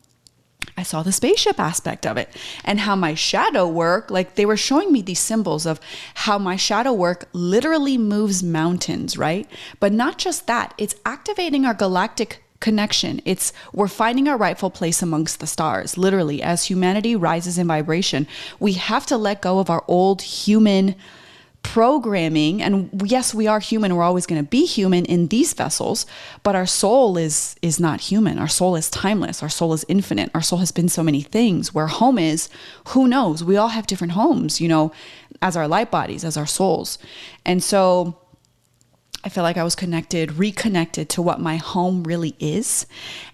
I 0.77 0.83
saw 0.83 1.03
the 1.03 1.11
spaceship 1.11 1.59
aspect 1.59 2.05
of 2.05 2.15
it 2.15 2.29
and 2.63 2.79
how 2.79 2.95
my 2.95 3.13
shadow 3.13 3.67
work, 3.67 4.09
like 4.09 4.35
they 4.35 4.45
were 4.45 4.57
showing 4.57 4.91
me 4.93 5.01
these 5.01 5.19
symbols 5.19 5.65
of 5.65 5.79
how 6.15 6.37
my 6.37 6.55
shadow 6.55 6.93
work 6.93 7.27
literally 7.33 7.97
moves 7.97 8.43
mountains, 8.43 9.17
right? 9.17 9.45
But 9.79 9.91
not 9.91 10.17
just 10.17 10.47
that, 10.47 10.73
it's 10.77 10.95
activating 11.05 11.65
our 11.65 11.73
galactic 11.73 12.43
connection. 12.59 13.21
It's 13.25 13.53
we're 13.73 13.87
finding 13.87 14.27
our 14.27 14.37
rightful 14.37 14.69
place 14.69 15.01
amongst 15.01 15.39
the 15.39 15.47
stars. 15.47 15.97
Literally, 15.97 16.41
as 16.41 16.65
humanity 16.65 17.15
rises 17.15 17.57
in 17.57 17.67
vibration, 17.67 18.27
we 18.59 18.73
have 18.73 19.05
to 19.07 19.17
let 19.17 19.41
go 19.41 19.59
of 19.59 19.69
our 19.69 19.83
old 19.87 20.21
human 20.21 20.95
programming. 21.61 22.61
And 22.61 22.89
yes 23.05 23.33
we 23.33 23.45
are 23.47 23.59
human. 23.59 23.95
We're 23.95 24.03
always 24.03 24.25
going 24.25 24.41
to 24.41 24.49
be 24.49 24.65
human 24.65 25.05
in 25.05 25.27
these 25.27 25.53
vessels 25.53 26.05
but 26.41 26.55
our 26.55 26.65
soul 26.65 27.17
is 27.17 27.55
is 27.61 27.79
not 27.79 27.99
human. 28.01 28.39
Our 28.39 28.47
soul 28.47 28.75
is 28.75 28.89
timeless. 28.89 29.43
Our 29.43 29.49
soul 29.49 29.73
is 29.73 29.85
infinite. 29.87 30.31
Our 30.33 30.41
soul 30.41 30.59
has 30.59 30.71
been 30.71 30.89
so 30.89 31.03
many 31.03 31.21
things. 31.21 31.73
Where 31.73 31.87
home 31.87 32.17
is 32.17 32.49
who 32.87 33.07
knows? 33.07 33.43
We 33.43 33.57
all 33.57 33.69
have 33.69 33.87
different 33.87 34.13
homes 34.13 34.61
you 34.61 34.67
know 34.67 34.91
as 35.41 35.55
our 35.55 35.67
light 35.67 35.91
bodies 35.91 36.23
as 36.23 36.37
our 36.37 36.47
souls. 36.47 36.97
And 37.45 37.61
so 37.63 38.17
I 39.21 39.27
feel 39.27 39.43
like 39.43 39.57
I 39.57 39.65
was 39.65 39.75
connected, 39.75 40.33
reconnected 40.33 41.09
to 41.09 41.21
what 41.21 41.41
my 41.41 41.57
home 41.57 42.03
really 42.03 42.35
is. 42.39 42.85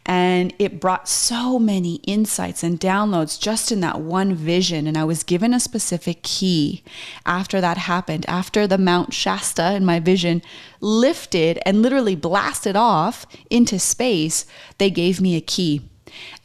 And 0.03 0.51
it 0.57 0.79
brought 0.79 1.07
so 1.07 1.59
many 1.59 1.95
insights 2.07 2.63
and 2.63 2.79
downloads 2.79 3.39
just 3.39 3.71
in 3.71 3.81
that 3.81 4.01
one 4.01 4.33
vision. 4.33 4.87
And 4.87 4.97
I 4.97 5.03
was 5.03 5.21
given 5.21 5.53
a 5.53 5.59
specific 5.59 6.23
key 6.23 6.83
after 7.23 7.61
that 7.61 7.77
happened, 7.77 8.25
after 8.27 8.65
the 8.65 8.79
Mount 8.79 9.13
Shasta 9.13 9.75
in 9.75 9.85
my 9.85 9.99
vision 9.99 10.41
lifted 10.81 11.59
and 11.67 11.83
literally 11.83 12.15
blasted 12.15 12.75
off 12.75 13.27
into 13.51 13.77
space. 13.77 14.47
They 14.79 14.89
gave 14.89 15.21
me 15.21 15.35
a 15.35 15.41
key. 15.41 15.87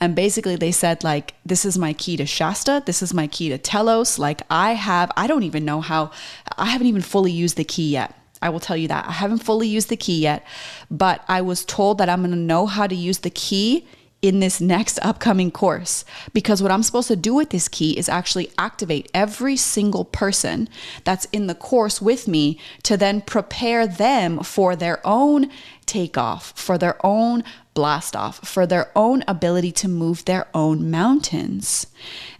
And 0.01 0.15
basically, 0.15 0.57
they 0.57 0.73
said, 0.73 1.03
like, 1.05 1.35
this 1.47 1.65
is 1.65 1.79
my 1.79 1.93
key 1.95 2.17
to 2.19 2.27
Shasta. 2.27 2.83
This 2.85 3.03
is 3.03 3.15
my 3.15 3.27
key 3.27 3.49
to 3.51 3.59
Telos. 3.59 4.19
Like, 4.19 4.43
I 4.51 4.73
have, 4.73 5.13
I 5.17 5.27
don't 5.27 5.45
even 5.45 5.65
know 5.65 5.81
how, 5.81 6.11
I 6.59 6.67
haven't 6.67 6.89
even 6.89 7.03
fully 7.03 7.33
used 7.33 7.57
the 7.57 7.65
key 7.65 7.91
yet 7.91 8.20
I 8.43 8.49
will 8.49 8.61
tell 8.61 8.77
you 8.77 8.89
that. 8.89 9.07
I 9.07 9.13
haven't 9.13 9.39
fully 9.39 9.69
used 9.69 9.89
the 9.89 9.97
key 9.97 10.21
yet, 10.21 10.47
but 10.91 11.25
I 11.29 11.43
was 11.43 11.65
told 11.65 11.99
that 11.99 12.09
I'm 12.09 12.21
going 12.21 12.31
to 12.31 12.37
know 12.37 12.67
how 12.67 12.87
to 12.87 12.95
use 12.95 13.19
the 13.19 13.31
key 13.31 13.87
in 14.23 14.41
this 14.41 14.61
next 14.61 14.99
upcoming 15.01 15.51
course 15.51 16.05
because 16.35 16.63
what 16.63 16.71
I'm 16.71 16.83
supposed 16.83 17.09
to 17.09 17.17
do 17.17 17.35
with 17.35 17.51
this 17.51 17.69
key 17.69 17.97
is 17.97 18.09
actually 18.09 18.51
activate 18.59 19.11
every 19.15 19.57
single 19.57 20.05
person 20.05 20.69
that's 21.05 21.25
in 21.27 21.47
the 21.47 21.55
course 21.55 22.03
with 22.03 22.29
me 22.29 22.59
to 22.83 22.97
then 22.97 23.23
prepare 23.23 23.87
them 23.87 24.43
for 24.43 24.77
their 24.77 25.01
own 25.07 25.51
takeoff, 25.87 26.53
for 26.55 26.77
their 26.77 27.05
own 27.05 27.45
blast 27.73 28.15
off, 28.15 28.47
for 28.47 28.67
their 28.67 28.91
own 28.95 29.25
ability 29.27 29.73
to 29.73 29.89
move 29.89 30.25
their 30.27 30.47
own 30.55 30.91
mountains. 30.91 31.87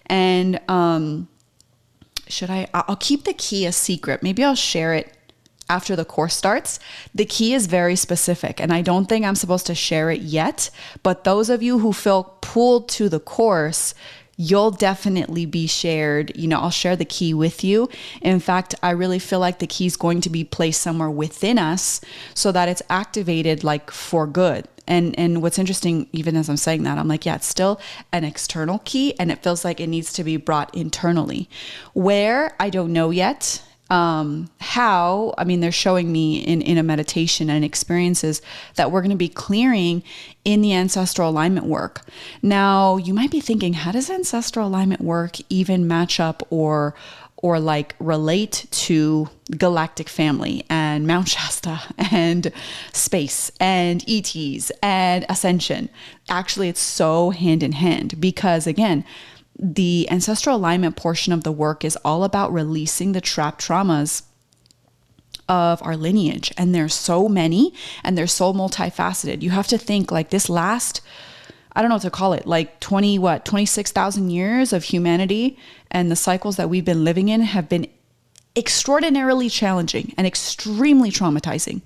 And 0.07 0.61
um 0.69 1.29
should 2.29 2.51
I 2.51 2.69
I'll 2.75 2.97
keep 2.97 3.25
the 3.25 3.33
key 3.33 3.65
a 3.65 3.73
secret. 3.73 4.23
Maybe 4.23 4.45
I'll 4.45 4.55
share 4.55 4.95
it 4.95 5.17
after 5.71 5.95
the 5.95 6.05
course 6.05 6.35
starts, 6.35 6.81
the 7.15 7.25
key 7.25 7.55
is 7.55 7.67
very 7.67 7.95
specific. 7.95 8.61
And 8.61 8.73
I 8.73 8.83
don't 8.83 9.07
think 9.09 9.25
I'm 9.25 9.37
supposed 9.37 9.67
to 9.67 9.75
share 9.75 10.11
it 10.11 10.21
yet. 10.21 10.69
But 11.05 11.23
those 11.23 11.49
of 11.49 11.63
you 11.63 11.79
who 11.79 11.93
feel 11.93 12.37
pulled 12.41 12.89
to 12.91 13.09
the 13.09 13.21
course, 13.21 13.95
you'll 14.37 14.73
definitely 14.73 15.47
be 15.47 15.69
shared. 15.69 16.37
You 16.37 16.49
know, 16.49 16.59
I'll 16.59 16.71
share 16.71 16.97
the 16.97 17.05
key 17.05 17.33
with 17.33 17.63
you. 17.63 17.89
In 18.21 18.41
fact, 18.41 18.75
I 18.83 18.91
really 18.91 19.21
feel 19.21 19.39
like 19.39 19.61
the 19.61 19.67
key 19.69 19.87
is 19.87 19.97
going 19.97 20.21
to 20.23 20.31
be 20.31 20.43
placed 20.43 20.83
somewhere 20.83 21.11
within 21.11 21.57
us 21.57 22.01
so 22.35 22.51
that 22.51 22.69
it's 22.69 22.83
activated 22.91 23.63
like 23.63 23.93
for 23.93 24.27
good. 24.27 24.67
And 24.89 25.17
and 25.17 25.41
what's 25.41 25.59
interesting, 25.59 26.09
even 26.13 26.35
as 26.35 26.49
I'm 26.49 26.57
saying 26.57 26.83
that, 26.83 26.99
I'm 26.99 27.07
like, 27.07 27.25
yeah, 27.25 27.37
it's 27.37 27.47
still 27.47 27.81
an 28.13 28.25
external 28.25 28.81
key 28.81 29.15
and 29.21 29.31
it 29.31 29.41
feels 29.41 29.65
like 29.65 29.79
it 29.79 29.87
needs 29.87 30.13
to 30.15 30.25
be 30.25 30.37
brought 30.37 30.75
internally. 30.75 31.49
Where 31.93 32.57
I 32.59 32.71
don't 32.71 32.93
know 32.93 33.11
yet 33.11 33.63
um, 33.91 34.49
how 34.61 35.35
i 35.37 35.45
mean 35.45 35.61
they're 35.61 35.73
showing 35.73 36.11
me 36.11 36.39
in, 36.39 36.63
in 36.63 36.79
a 36.79 36.83
meditation 36.83 37.51
and 37.51 37.65
experiences 37.65 38.41
that 38.77 38.91
we're 38.91 39.01
going 39.01 39.11
to 39.11 39.17
be 39.17 39.29
clearing 39.29 40.03
in 40.45 40.63
the 40.63 40.73
ancestral 40.73 41.29
alignment 41.29 41.67
work. 41.67 42.03
Now 42.43 42.97
you 42.97 43.13
might 43.15 43.31
be 43.31 43.41
thinking 43.41 43.75
how 43.75 43.93
does 43.93 44.11
ancestral 44.11 44.67
alignment 44.67 45.01
work 45.01 45.37
even 45.49 45.87
match 45.87 46.21
up 46.21 46.47
or 46.51 46.95
or 47.43 47.59
like 47.59 47.95
relate 47.99 48.67
to 48.71 49.27
galactic 49.57 50.11
family 50.11 50.63
and 50.69 51.07
mount 51.07 51.27
shasta 51.27 51.81
and 52.13 52.53
space 52.93 53.51
and 53.61 54.05
ets 54.09 54.71
and 54.83 55.27
ascension? 55.29 55.89
Actually 56.29 56.69
it's 56.69 56.81
so 56.81 57.31
hand 57.31 57.63
in 57.63 57.73
hand 57.73 58.21
because 58.21 58.67
again 58.67 59.05
the 59.63 60.09
ancestral 60.11 60.57
alignment 60.57 60.97
portion 60.97 61.33
of 61.33 61.45
the 61.45 61.53
work 61.53 61.85
is 61.85 61.97
all 62.05 62.25
about 62.25 62.53
releasing 62.53 63.13
the 63.13 63.21
trapped 63.21 63.61
traumas 63.61 64.23
of 65.49 65.83
our 65.83 65.97
lineage. 65.97 66.51
And 66.57 66.75
there's 66.75 66.95
so 66.95 67.29
many 67.29 67.75
and 68.03 68.17
they're 68.17 68.27
so 68.27 68.55
multifaceted. 68.55 69.43
You 69.43 69.51
have 69.51 69.67
to 69.69 69.77
think 69.77 70.11
like 70.11 70.31
this 70.31 70.49
last, 70.49 71.03
I 71.73 71.83
don't 71.83 71.91
know 71.91 71.97
what 71.97 72.03
to 72.03 72.11
call 72.11 72.33
it, 72.33 72.47
like 72.47 72.81
20, 72.81 73.19
what, 73.19 73.45
26,000 73.45 74.31
years 74.31 74.73
of 74.73 74.85
humanity 74.85 75.59
and 75.91 76.11
the 76.11 76.17
cycles 76.17 76.57
that 76.57 76.71
we've 76.71 76.85
been 76.85 77.05
living 77.05 77.29
in 77.29 77.43
have 77.43 77.69
been 77.69 77.87
extraordinarily 78.57 79.49
challenging 79.49 80.13
and 80.17 80.27
extremely 80.27 81.11
traumatizing. 81.11 81.83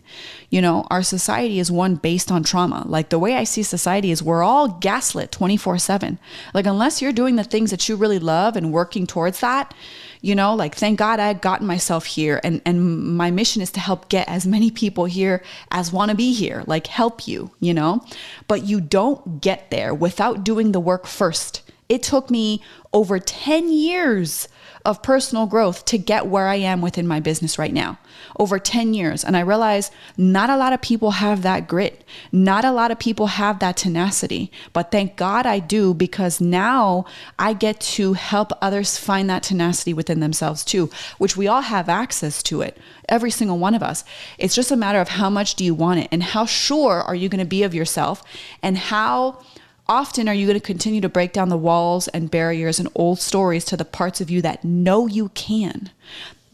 You 0.48 0.62
know, 0.62 0.86
our 0.90 1.02
society 1.02 1.58
is 1.58 1.70
one 1.70 1.96
based 1.96 2.32
on 2.32 2.42
trauma. 2.42 2.84
Like 2.86 3.10
the 3.10 3.18
way 3.18 3.34
I 3.34 3.44
see 3.44 3.62
society 3.62 4.10
is 4.10 4.22
we're 4.22 4.42
all 4.42 4.68
gaslit 4.68 5.30
24 5.30 5.78
7. 5.78 6.18
Like, 6.54 6.66
unless 6.66 7.02
you're 7.02 7.12
doing 7.12 7.36
the 7.36 7.44
things 7.44 7.70
that 7.70 7.86
you 7.88 7.96
really 7.96 8.18
love 8.18 8.56
and 8.56 8.72
working 8.72 9.06
towards 9.06 9.40
that, 9.40 9.74
you 10.22 10.34
know, 10.34 10.54
like 10.54 10.74
thank 10.74 10.98
God 10.98 11.20
I 11.20 11.26
had 11.26 11.42
gotten 11.42 11.66
myself 11.66 12.06
here 12.06 12.40
and, 12.42 12.62
and 12.64 13.14
my 13.14 13.30
mission 13.30 13.60
is 13.60 13.70
to 13.72 13.80
help 13.80 14.08
get 14.08 14.26
as 14.26 14.46
many 14.46 14.70
people 14.70 15.04
here 15.04 15.44
as 15.70 15.92
want 15.92 16.12
to 16.12 16.16
be 16.16 16.32
here, 16.32 16.64
like 16.66 16.86
help 16.86 17.28
you, 17.28 17.50
you 17.60 17.74
know, 17.74 18.02
but 18.48 18.64
you 18.64 18.80
don't 18.80 19.42
get 19.42 19.70
there 19.70 19.92
without 19.92 20.42
doing 20.42 20.72
the 20.72 20.80
work 20.80 21.06
first. 21.06 21.60
It 21.88 22.02
took 22.02 22.30
me 22.30 22.62
over 22.92 23.18
10 23.18 23.70
years 23.72 24.48
of 24.84 25.02
personal 25.02 25.46
growth 25.46 25.84
to 25.86 25.96
get 25.96 26.26
where 26.26 26.46
I 26.46 26.56
am 26.56 26.82
within 26.82 27.06
my 27.06 27.18
business 27.18 27.58
right 27.58 27.72
now. 27.72 27.98
Over 28.38 28.58
10 28.58 28.92
years. 28.92 29.24
And 29.24 29.34
I 29.34 29.40
realize 29.40 29.90
not 30.18 30.50
a 30.50 30.56
lot 30.58 30.74
of 30.74 30.82
people 30.82 31.12
have 31.12 31.42
that 31.42 31.66
grit. 31.66 32.04
Not 32.30 32.66
a 32.66 32.70
lot 32.70 32.90
of 32.90 32.98
people 32.98 33.28
have 33.28 33.60
that 33.60 33.78
tenacity. 33.78 34.52
But 34.74 34.90
thank 34.90 35.16
God 35.16 35.46
I 35.46 35.58
do 35.58 35.94
because 35.94 36.38
now 36.38 37.06
I 37.38 37.54
get 37.54 37.80
to 37.80 38.12
help 38.12 38.52
others 38.60 38.98
find 38.98 39.28
that 39.30 39.42
tenacity 39.42 39.94
within 39.94 40.20
themselves 40.20 40.64
too, 40.64 40.90
which 41.16 41.36
we 41.36 41.48
all 41.48 41.62
have 41.62 41.88
access 41.88 42.42
to 42.44 42.60
it. 42.60 42.76
Every 43.08 43.30
single 43.30 43.58
one 43.58 43.74
of 43.74 43.82
us. 43.82 44.04
It's 44.36 44.54
just 44.54 44.70
a 44.70 44.76
matter 44.76 45.00
of 45.00 45.08
how 45.08 45.30
much 45.30 45.54
do 45.54 45.64
you 45.64 45.74
want 45.74 46.00
it 46.00 46.08
and 46.12 46.22
how 46.22 46.44
sure 46.44 47.00
are 47.00 47.14
you 47.14 47.30
going 47.30 47.38
to 47.38 47.46
be 47.46 47.62
of 47.62 47.74
yourself 47.74 48.22
and 48.62 48.76
how 48.76 49.42
Often 49.86 50.28
are 50.28 50.34
you 50.34 50.46
going 50.46 50.58
to 50.58 50.64
continue 50.64 51.00
to 51.02 51.08
break 51.08 51.32
down 51.32 51.50
the 51.50 51.58
walls 51.58 52.08
and 52.08 52.30
barriers 52.30 52.78
and 52.78 52.88
old 52.94 53.18
stories 53.18 53.64
to 53.66 53.76
the 53.76 53.84
parts 53.84 54.20
of 54.20 54.30
you 54.30 54.40
that 54.42 54.64
know 54.64 55.06
you 55.06 55.28
can, 55.30 55.90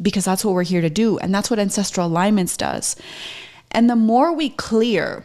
because 0.03 0.25
that's 0.25 0.45
what 0.45 0.55
we're 0.55 0.65
here 0.65 0.81
to 0.81 0.91
do. 0.91 1.19
And 1.19 1.33
that's 1.33 1.51
what 1.51 1.61
ancestral 1.61 2.09
alignments 2.09 2.57
does. 2.57 2.97
And 3.71 3.89
the 3.89 3.97
more 3.97 4.33
we 4.33 4.51
clear 4.51 5.25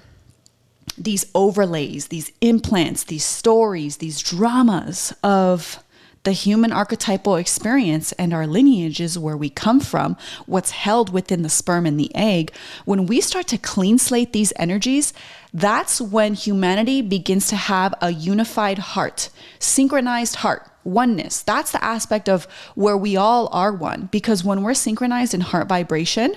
these 0.97 1.25
overlays, 1.33 2.07
these 2.07 2.31
implants, 2.41 3.05
these 3.05 3.25
stories, 3.25 3.97
these 3.97 4.19
dramas 4.21 5.13
of 5.23 5.83
the 6.25 6.31
human 6.33 6.71
archetypal 6.71 7.37
experience 7.37 8.11
and 8.13 8.33
our 8.33 8.45
lineages, 8.45 9.17
where 9.17 9.37
we 9.37 9.49
come 9.49 9.79
from, 9.79 10.17
what's 10.45 10.71
held 10.71 11.13
within 11.13 11.41
the 11.41 11.49
sperm 11.49 11.85
and 11.85 11.99
the 11.99 12.13
egg, 12.13 12.51
when 12.83 13.05
we 13.05 13.21
start 13.21 13.47
to 13.47 13.57
clean 13.57 13.97
slate 13.97 14.33
these 14.33 14.51
energies, 14.57 15.13
that's 15.53 16.01
when 16.01 16.33
humanity 16.33 17.01
begins 17.01 17.47
to 17.47 17.55
have 17.55 17.93
a 18.01 18.11
unified 18.11 18.79
heart, 18.79 19.29
synchronized 19.59 20.37
heart 20.37 20.69
oneness. 20.83 21.41
That's 21.41 21.71
the 21.71 21.83
aspect 21.83 22.29
of 22.29 22.45
where 22.75 22.97
we 22.97 23.15
all 23.15 23.47
are 23.51 23.71
one. 23.71 24.09
Because 24.11 24.43
when 24.43 24.61
we're 24.61 24.73
synchronized 24.73 25.33
in 25.33 25.41
heart 25.41 25.67
vibration, 25.67 26.35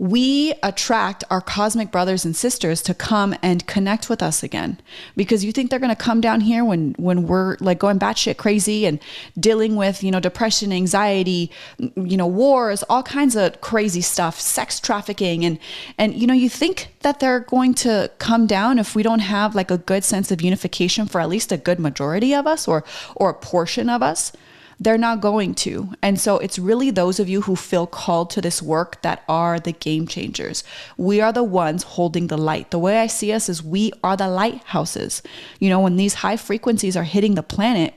we 0.00 0.54
attract 0.62 1.24
our 1.28 1.42
cosmic 1.42 1.90
brothers 1.90 2.24
and 2.24 2.34
sisters 2.34 2.80
to 2.80 2.94
come 2.94 3.34
and 3.42 3.66
connect 3.66 4.08
with 4.08 4.22
us 4.22 4.42
again. 4.42 4.80
Because 5.14 5.44
you 5.44 5.52
think 5.52 5.68
they're 5.68 5.78
going 5.78 5.94
to 5.94 6.02
come 6.02 6.22
down 6.22 6.40
here 6.40 6.64
when 6.64 6.94
when 6.96 7.26
we're 7.26 7.58
like 7.60 7.78
going 7.78 7.98
batshit 7.98 8.38
crazy 8.38 8.86
and 8.86 8.98
dealing 9.38 9.76
with 9.76 10.02
you 10.02 10.10
know 10.10 10.18
depression, 10.18 10.72
anxiety, 10.72 11.50
you 11.78 12.16
know 12.16 12.26
wars, 12.26 12.82
all 12.84 13.02
kinds 13.02 13.36
of 13.36 13.60
crazy 13.60 14.00
stuff, 14.00 14.40
sex 14.40 14.80
trafficking, 14.80 15.44
and 15.44 15.58
and 15.98 16.14
you 16.14 16.26
know 16.26 16.32
you 16.32 16.48
think 16.48 16.94
that 17.00 17.20
they're 17.20 17.40
going 17.40 17.74
to 17.74 18.10
come 18.16 18.46
down 18.46 18.78
if 18.78 18.96
we 18.96 19.02
don't 19.02 19.18
have 19.18 19.54
like 19.54 19.70
a 19.70 19.76
good 19.76 20.02
sense 20.02 20.30
of 20.30 20.40
unification 20.40 21.04
for 21.04 21.20
at 21.20 21.28
least 21.28 21.52
a 21.52 21.58
good 21.58 21.78
majority 21.78 22.34
of 22.34 22.46
us 22.46 22.66
or 22.66 22.84
or 23.16 23.28
a 23.28 23.34
portion 23.34 23.90
of 23.90 24.02
us 24.02 24.32
they're 24.80 24.98
not 24.98 25.20
going 25.20 25.54
to. 25.54 25.92
And 26.02 26.18
so 26.18 26.38
it's 26.38 26.58
really 26.58 26.90
those 26.90 27.20
of 27.20 27.28
you 27.28 27.42
who 27.42 27.54
feel 27.54 27.86
called 27.86 28.30
to 28.30 28.40
this 28.40 28.62
work 28.62 29.02
that 29.02 29.22
are 29.28 29.60
the 29.60 29.72
game 29.72 30.06
changers. 30.06 30.64
We 30.96 31.20
are 31.20 31.32
the 31.32 31.44
ones 31.44 31.82
holding 31.82 32.28
the 32.28 32.38
light. 32.38 32.70
The 32.70 32.78
way 32.78 32.98
I 32.98 33.06
see 33.06 33.30
us 33.30 33.50
is 33.50 33.62
we 33.62 33.92
are 34.02 34.16
the 34.16 34.28
lighthouses. 34.28 35.22
You 35.58 35.68
know, 35.68 35.80
when 35.80 35.96
these 35.96 36.14
high 36.14 36.38
frequencies 36.38 36.96
are 36.96 37.04
hitting 37.04 37.34
the 37.34 37.42
planet, 37.42 37.94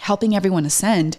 helping 0.00 0.36
everyone 0.36 0.66
ascend, 0.66 1.16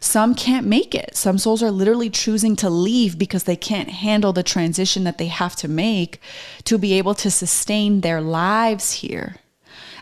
some 0.00 0.34
can't 0.34 0.66
make 0.66 0.94
it. 0.94 1.14
Some 1.14 1.36
souls 1.36 1.62
are 1.62 1.70
literally 1.70 2.08
choosing 2.08 2.56
to 2.56 2.70
leave 2.70 3.18
because 3.18 3.44
they 3.44 3.56
can't 3.56 3.90
handle 3.90 4.32
the 4.32 4.42
transition 4.42 5.04
that 5.04 5.18
they 5.18 5.26
have 5.26 5.56
to 5.56 5.68
make 5.68 6.20
to 6.64 6.78
be 6.78 6.94
able 6.94 7.14
to 7.16 7.30
sustain 7.30 8.00
their 8.00 8.22
lives 8.22 8.92
here. 8.92 9.36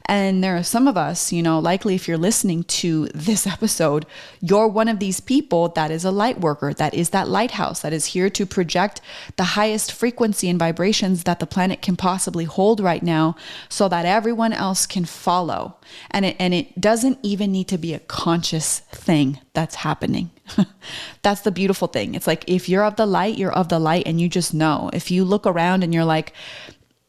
And 0.07 0.45
there 0.45 0.57
are 0.57 0.63
some 0.63 0.87
of 0.87 0.99
us, 0.99 1.33
you 1.33 1.43
know, 1.43 1.59
likely 1.59 1.95
if 1.95 2.07
you're 2.07 2.19
listening 2.19 2.65
to 2.65 3.07
this 3.15 3.47
episode, 3.55 4.05
you're 4.41 4.69
one 4.69 4.89
of 4.89 4.99
these 4.99 5.21
people 5.21 5.69
that 5.71 5.91
is 5.91 6.05
a 6.05 6.11
light 6.11 6.41
worker, 6.41 6.75
that 6.75 6.93
is 6.95 7.11
that 7.11 7.29
lighthouse, 7.29 7.81
that 7.81 7.93
is 7.93 8.07
here 8.07 8.29
to 8.31 8.45
project 8.45 9.01
the 9.37 9.45
highest 9.45 9.93
frequency 9.93 10.51
and 10.51 10.59
vibrations 10.59 11.25
that 11.25 11.41
the 11.41 11.47
planet 11.47 11.81
can 11.81 11.97
possibly 11.97 12.45
hold 12.45 12.81
right 12.81 13.03
now 13.03 13.35
so 13.69 13.89
that 13.89 14.05
everyone 14.05 14.53
else 14.53 14.87
can 14.87 15.05
follow. 15.05 15.77
And 16.11 16.27
it, 16.27 16.37
and 16.39 16.53
it 16.53 16.81
doesn't 16.81 17.19
even 17.23 17.53
need 17.53 17.69
to 17.69 17.79
be 17.79 17.95
a 17.95 17.99
conscious 18.01 18.81
thing 18.81 19.41
that's 19.55 19.77
happening. 19.77 20.31
that's 21.23 21.41
the 21.43 21.51
beautiful 21.51 21.89
thing. 21.89 22.15
It's 22.15 22.27
like 22.27 22.45
if 22.47 22.69
you're 22.69 22.85
of 22.85 22.97
the 22.97 23.07
light, 23.07 23.39
you're 23.39 23.53
of 23.53 23.69
the 23.69 23.79
light 23.79 24.07
and 24.07 24.21
you 24.21 24.29
just 24.29 24.53
know. 24.53 24.91
If 24.93 25.11
you 25.11 25.25
look 25.25 25.47
around 25.47 25.83
and 25.83 25.95
you're 25.95 26.05
like, 26.05 26.35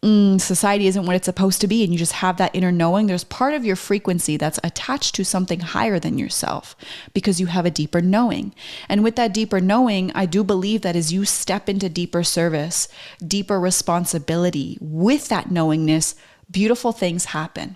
mm, 0.05 0.39
society 0.39 0.87
isn't 0.87 1.05
what 1.05 1.15
it's 1.15 1.25
supposed 1.25 1.59
to 1.61 1.67
be, 1.67 1.83
and 1.83 1.91
you 1.91 1.97
just 1.97 2.13
have 2.13 2.37
that 2.37 2.55
inner 2.55 2.71
knowing, 2.71 3.07
there's 3.07 3.23
part 3.23 3.53
of 3.53 3.65
your 3.65 3.75
frequency 3.75 4.37
that's 4.37 4.59
attached 4.63 5.15
to 5.15 5.25
something 5.25 5.59
higher 5.61 5.99
than 5.99 6.17
yourself 6.17 6.75
because 7.13 7.39
you 7.39 7.47
have 7.47 7.65
a 7.65 7.71
deeper 7.71 8.01
knowing. 8.01 8.53
And 8.87 9.03
with 9.03 9.15
that 9.15 9.33
deeper 9.33 9.59
knowing, 9.59 10.11
I 10.13 10.25
do 10.27 10.43
believe 10.43 10.81
that 10.83 10.95
as 10.95 11.11
you 11.11 11.25
step 11.25 11.67
into 11.67 11.89
deeper 11.89 12.23
service, 12.23 12.87
deeper 13.25 13.59
responsibility 13.59 14.77
with 14.79 15.27
that 15.29 15.49
knowingness, 15.51 16.15
beautiful 16.49 16.91
things 16.91 17.25
happen. 17.25 17.75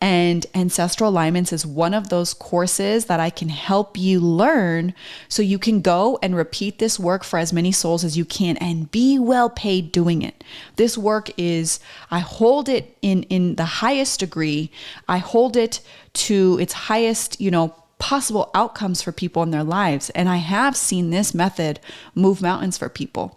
And 0.00 0.46
ancestral 0.54 1.10
alignments 1.10 1.52
is 1.52 1.66
one 1.66 1.92
of 1.92 2.08
those 2.08 2.32
courses 2.32 3.06
that 3.06 3.18
I 3.18 3.30
can 3.30 3.48
help 3.48 3.98
you 3.98 4.20
learn 4.20 4.94
so 5.28 5.42
you 5.42 5.58
can 5.58 5.80
go 5.80 6.20
and 6.22 6.36
repeat 6.36 6.78
this 6.78 7.00
work 7.00 7.24
for 7.24 7.38
as 7.38 7.52
many 7.52 7.72
souls 7.72 8.04
as 8.04 8.16
you 8.16 8.24
can 8.24 8.56
and 8.58 8.90
be 8.92 9.18
well 9.18 9.50
paid 9.50 9.90
doing 9.90 10.22
it. 10.22 10.44
This 10.76 10.96
work 10.96 11.30
is, 11.36 11.80
I 12.12 12.20
hold 12.20 12.68
it 12.68 12.96
in, 13.02 13.24
in 13.24 13.56
the 13.56 13.64
highest 13.64 14.20
degree. 14.20 14.70
I 15.08 15.18
hold 15.18 15.56
it 15.56 15.80
to 16.14 16.58
its 16.60 16.72
highest, 16.74 17.40
you 17.40 17.50
know, 17.50 17.74
possible 17.98 18.52
outcomes 18.54 19.02
for 19.02 19.10
people 19.10 19.42
in 19.42 19.50
their 19.50 19.64
lives. 19.64 20.10
And 20.10 20.28
I 20.28 20.36
have 20.36 20.76
seen 20.76 21.10
this 21.10 21.34
method 21.34 21.80
move 22.14 22.40
mountains 22.40 22.78
for 22.78 22.88
people. 22.88 23.36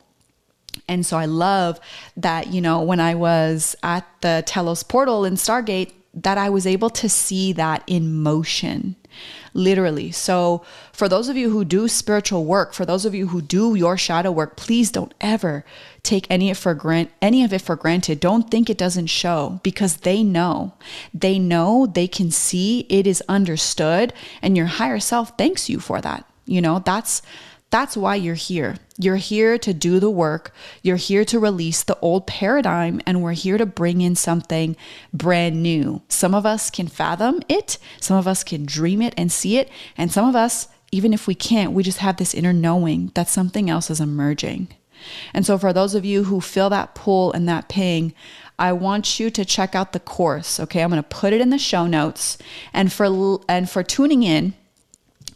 And 0.87 1.05
so 1.05 1.17
I 1.17 1.25
love 1.25 1.79
that, 2.17 2.47
you 2.47 2.61
know, 2.61 2.81
when 2.83 2.99
I 2.99 3.15
was 3.15 3.75
at 3.81 4.05
the 4.21 4.43
Telos 4.45 4.83
portal 4.83 5.25
in 5.25 5.33
Stargate, 5.33 5.93
that 6.13 6.37
I 6.37 6.49
was 6.49 6.67
able 6.67 6.89
to 6.89 7.07
see 7.07 7.53
that 7.53 7.83
in 7.87 8.21
motion, 8.21 8.95
literally. 9.53 10.11
So, 10.11 10.63
for 10.91 11.07
those 11.07 11.29
of 11.29 11.37
you 11.37 11.49
who 11.49 11.63
do 11.63 11.87
spiritual 11.87 12.45
work, 12.45 12.73
for 12.73 12.85
those 12.85 13.05
of 13.05 13.15
you 13.15 13.27
who 13.27 13.41
do 13.41 13.75
your 13.75 13.97
shadow 13.97 14.31
work, 14.31 14.57
please 14.57 14.91
don't 14.91 15.13
ever 15.21 15.63
take 16.03 16.27
any 16.29 16.51
of 16.51 16.57
for 16.57 16.73
grant 16.73 17.11
any 17.21 17.43
of 17.43 17.53
it 17.53 17.61
for 17.61 17.75
granted. 17.75 18.19
Don't 18.19 18.51
think 18.51 18.69
it 18.69 18.77
doesn't 18.77 19.07
show 19.07 19.61
because 19.63 19.97
they 19.97 20.21
know. 20.23 20.73
They 21.13 21.39
know, 21.39 21.85
they 21.85 22.07
can 22.07 22.29
see, 22.29 22.85
it 22.89 23.07
is 23.07 23.23
understood, 23.29 24.13
and 24.41 24.57
your 24.57 24.65
higher 24.65 24.99
self 24.99 25.37
thanks 25.37 25.69
you 25.69 25.79
for 25.79 26.01
that. 26.01 26.25
You 26.45 26.59
know, 26.61 26.79
that's 26.79 27.21
that's 27.71 27.95
why 27.95 28.15
you're 28.15 28.35
here. 28.35 28.75
You're 28.97 29.15
here 29.15 29.57
to 29.57 29.73
do 29.73 29.99
the 29.99 30.09
work. 30.09 30.53
You're 30.83 30.97
here 30.97 31.23
to 31.25 31.39
release 31.39 31.83
the 31.83 31.97
old 31.99 32.27
paradigm, 32.27 33.01
and 33.07 33.23
we're 33.23 33.31
here 33.31 33.57
to 33.57 33.65
bring 33.65 34.01
in 34.01 34.15
something 34.15 34.75
brand 35.13 35.63
new. 35.63 36.01
Some 36.09 36.35
of 36.35 36.45
us 36.45 36.69
can 36.69 36.87
fathom 36.87 37.41
it, 37.47 37.77
some 37.99 38.17
of 38.17 38.27
us 38.27 38.43
can 38.43 38.65
dream 38.65 39.01
it 39.01 39.13
and 39.17 39.31
see 39.31 39.57
it, 39.57 39.69
and 39.97 40.11
some 40.11 40.27
of 40.27 40.35
us, 40.35 40.67
even 40.91 41.13
if 41.13 41.27
we 41.27 41.33
can't, 41.33 41.71
we 41.71 41.81
just 41.81 41.99
have 41.99 42.17
this 42.17 42.33
inner 42.33 42.53
knowing 42.53 43.11
that 43.15 43.29
something 43.29 43.69
else 43.69 43.89
is 43.89 44.01
emerging. 44.01 44.67
And 45.33 45.45
so, 45.45 45.57
for 45.57 45.73
those 45.73 45.95
of 45.95 46.05
you 46.05 46.25
who 46.25 46.41
feel 46.41 46.69
that 46.69 46.93
pull 46.93 47.31
and 47.31 47.47
that 47.47 47.69
ping, 47.69 48.13
I 48.59 48.73
want 48.73 49.19
you 49.19 49.31
to 49.31 49.45
check 49.45 49.73
out 49.73 49.93
the 49.93 49.99
course. 49.99 50.59
Okay, 50.59 50.83
I'm 50.83 50.91
going 50.91 51.01
to 51.01 51.09
put 51.09 51.33
it 51.33 51.41
in 51.41 51.49
the 51.49 51.57
show 51.57 51.87
notes. 51.87 52.37
And 52.73 52.91
for 52.93 53.39
and 53.47 53.69
for 53.69 53.81
tuning 53.81 54.21
in, 54.21 54.53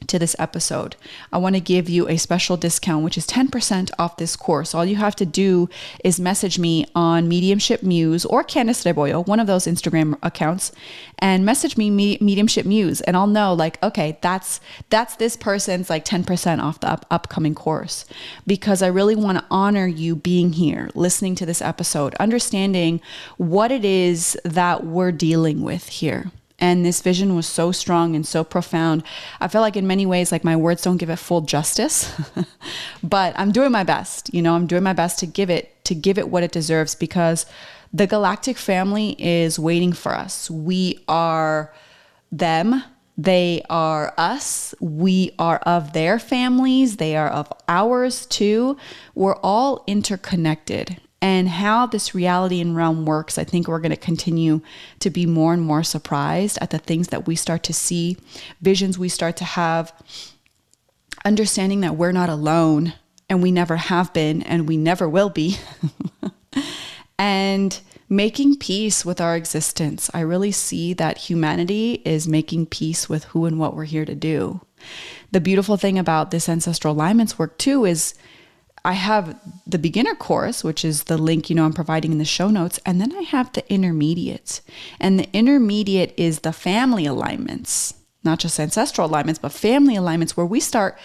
to 0.07 0.19
this 0.19 0.35
episode, 0.39 0.95
I 1.31 1.37
want 1.37 1.55
to 1.55 1.61
give 1.61 1.89
you 1.89 2.07
a 2.07 2.17
special 2.17 2.57
discount, 2.57 3.03
which 3.03 3.17
is 3.17 3.27
10% 3.27 3.91
off 3.97 4.17
this 4.17 4.35
course. 4.35 4.73
All 4.73 4.85
you 4.85 4.95
have 4.97 5.15
to 5.17 5.25
do 5.25 5.69
is 6.03 6.19
message 6.19 6.59
me 6.59 6.85
on 6.95 7.27
Mediumship 7.27 7.83
Muse 7.83 8.25
or 8.25 8.43
Candice 8.43 8.85
Rebollo, 8.85 9.25
one 9.25 9.39
of 9.39 9.47
those 9.47 9.65
Instagram 9.65 10.17
accounts, 10.23 10.71
and 11.19 11.45
message 11.45 11.77
me 11.77 11.89
Mediumship 11.89 12.65
Muse, 12.65 13.01
and 13.01 13.15
I'll 13.15 13.27
know 13.27 13.53
like, 13.53 13.81
okay, 13.83 14.17
that's 14.21 14.59
that's 14.89 15.15
this 15.15 15.35
person's 15.35 15.89
like 15.89 16.05
10% 16.05 16.61
off 16.61 16.79
the 16.79 16.89
up- 16.89 17.05
upcoming 17.09 17.55
course 17.55 18.05
because 18.45 18.81
I 18.81 18.87
really 18.87 19.15
want 19.15 19.37
to 19.37 19.45
honor 19.49 19.87
you 19.87 20.15
being 20.15 20.53
here, 20.53 20.89
listening 20.95 21.35
to 21.35 21.45
this 21.45 21.61
episode, 21.61 22.15
understanding 22.15 23.01
what 23.37 23.71
it 23.71 23.85
is 23.85 24.37
that 24.43 24.85
we're 24.85 25.11
dealing 25.11 25.61
with 25.61 25.87
here. 25.89 26.31
And 26.57 26.85
this 26.85 27.01
vision 27.01 27.35
was 27.35 27.45
so 27.45 27.71
strong 27.71 28.15
and 28.15 28.25
so 28.25 28.43
profound. 28.43 29.03
I 29.41 29.49
feel 29.49 29.61
like 29.61 29.75
in 29.75 29.87
many 29.87 30.05
ways, 30.05 30.31
like 30.31 30.43
my 30.43 30.55
words 30.55 30.81
don't 30.81 30.97
give 30.97 31.09
it 31.09 31.17
full 31.17 31.41
justice, 31.41 32.13
but 33.03 33.37
I'm 33.37 33.51
doing 33.51 33.71
my 33.71 33.83
best. 33.83 34.33
You 34.33 34.41
know, 34.41 34.55
I'm 34.55 34.67
doing 34.67 34.83
my 34.83 34.93
best 34.93 35.19
to 35.19 35.25
give 35.25 35.49
it 35.49 35.83
to 35.85 35.93
give 35.93 36.17
it 36.17 36.29
what 36.29 36.43
it 36.43 36.51
deserves 36.51 36.95
because 36.95 37.45
the 37.93 38.07
galactic 38.07 38.57
family 38.57 39.15
is 39.19 39.59
waiting 39.59 39.93
for 39.93 40.13
us. 40.13 40.49
We 40.49 41.03
are 41.07 41.73
them. 42.31 42.83
They 43.17 43.61
are 43.69 44.13
us. 44.17 44.75
We 44.79 45.31
are 45.39 45.57
of 45.59 45.93
their 45.93 46.19
families. 46.19 46.97
They 46.97 47.15
are 47.15 47.29
of 47.29 47.51
ours 47.67 48.25
too. 48.25 48.77
We're 49.13 49.37
all 49.37 49.83
interconnected 49.87 50.99
and 51.25 51.49
how 51.49 51.87
this 51.87 52.13
reality 52.13 52.61
and 52.61 52.75
realm 52.75 53.03
works, 53.03 53.39
I 53.39 53.43
think 53.43 53.67
we're 53.67 53.79
going 53.79 53.89
to 53.89 53.97
continue 53.97 54.61
to 54.99 55.09
be 55.09 55.25
more 55.25 55.55
and 55.55 55.61
more 55.63 55.81
surprised 55.81 56.59
at 56.61 56.69
the 56.69 56.77
things 56.77 57.07
that 57.07 57.25
we 57.25 57.35
start 57.35 57.63
to 57.63 57.73
see, 57.73 58.17
visions 58.61 58.99
we 58.99 59.09
start 59.09 59.35
to 59.37 59.43
have, 59.43 59.91
understanding 61.25 61.81
that 61.81 61.95
we're 61.95 62.11
not 62.11 62.29
alone 62.29 62.93
and 63.27 63.41
we 63.41 63.51
never 63.51 63.75
have 63.75 64.13
been 64.13 64.43
and 64.43 64.67
we 64.67 64.77
never 64.77 65.09
will 65.09 65.31
be. 65.31 65.57
and 67.17 67.79
making 68.07 68.57
peace 68.57 69.03
with 69.03 69.19
our 69.19 69.35
existence. 69.35 70.11
I 70.13 70.19
really 70.19 70.51
see 70.51 70.93
that 70.93 71.17
humanity 71.17 72.03
is 72.05 72.27
making 72.27 72.67
peace 72.67 73.09
with 73.09 73.23
who 73.23 73.47
and 73.47 73.57
what 73.57 73.75
we're 73.75 73.85
here 73.85 74.05
to 74.05 74.13
do. 74.13 74.61
The 75.31 75.41
beautiful 75.41 75.75
thing 75.75 75.97
about 75.97 76.29
this 76.29 76.47
ancestral 76.47 76.93
alignments 76.93 77.39
work 77.39 77.57
too 77.57 77.83
is 77.83 78.13
I 78.85 78.93
have 78.93 79.39
the 79.65 79.79
beginner 79.79 80.13
course, 80.13 80.63
which 80.63 80.85
is 80.85 81.05
the 81.05 81.17
link, 81.17 81.49
you 81.49 81.55
know, 81.55 81.65
I'm 81.65 81.73
providing 81.73 82.11
in 82.11 82.19
the 82.19 82.25
show 82.25 82.49
notes. 82.49 82.79
And 82.85 83.01
then 83.01 83.15
I 83.15 83.21
have 83.21 83.51
the 83.53 83.67
intermediate. 83.73 84.61
And 84.99 85.19
the 85.19 85.27
intermediate 85.33 86.13
is 86.17 86.39
the 86.39 86.53
family 86.53 87.07
alignments, 87.07 87.95
not 88.23 88.39
just 88.39 88.59
ancestral 88.59 89.07
alignments, 89.07 89.39
but 89.39 89.51
family 89.51 89.95
alignments 89.95 90.37
where 90.37 90.45
we 90.45 90.59
start 90.59 90.99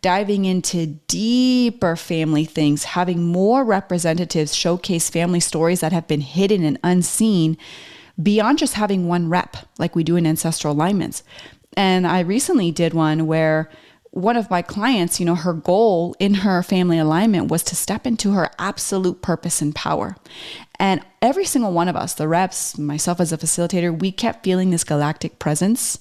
diving 0.00 0.44
into 0.44 0.86
deeper 1.08 1.96
family 1.96 2.44
things, 2.44 2.84
having 2.84 3.24
more 3.24 3.64
representatives 3.64 4.54
showcase 4.54 5.10
family 5.10 5.40
stories 5.40 5.80
that 5.80 5.92
have 5.92 6.06
been 6.06 6.20
hidden 6.20 6.62
and 6.62 6.78
unseen 6.84 7.56
beyond 8.22 8.58
just 8.58 8.74
having 8.74 9.08
one 9.08 9.28
rep 9.28 9.56
like 9.78 9.96
we 9.96 10.04
do 10.04 10.14
in 10.14 10.26
ancestral 10.26 10.72
alignments. 10.72 11.24
And 11.76 12.06
I 12.06 12.20
recently 12.20 12.70
did 12.70 12.94
one 12.94 13.26
where 13.26 13.70
one 14.14 14.36
of 14.36 14.48
my 14.48 14.62
clients, 14.62 15.18
you 15.18 15.26
know, 15.26 15.34
her 15.34 15.52
goal 15.52 16.14
in 16.20 16.34
her 16.34 16.62
family 16.62 16.98
alignment 16.98 17.50
was 17.50 17.64
to 17.64 17.74
step 17.74 18.06
into 18.06 18.30
her 18.30 18.48
absolute 18.60 19.20
purpose 19.22 19.60
and 19.60 19.74
power. 19.74 20.16
And 20.78 21.04
every 21.20 21.44
single 21.44 21.72
one 21.72 21.88
of 21.88 21.96
us, 21.96 22.14
the 22.14 22.28
reps, 22.28 22.78
myself 22.78 23.20
as 23.20 23.32
a 23.32 23.38
facilitator, 23.38 23.96
we 23.98 24.12
kept 24.12 24.44
feeling 24.44 24.70
this 24.70 24.84
galactic 24.84 25.40
presence. 25.40 25.98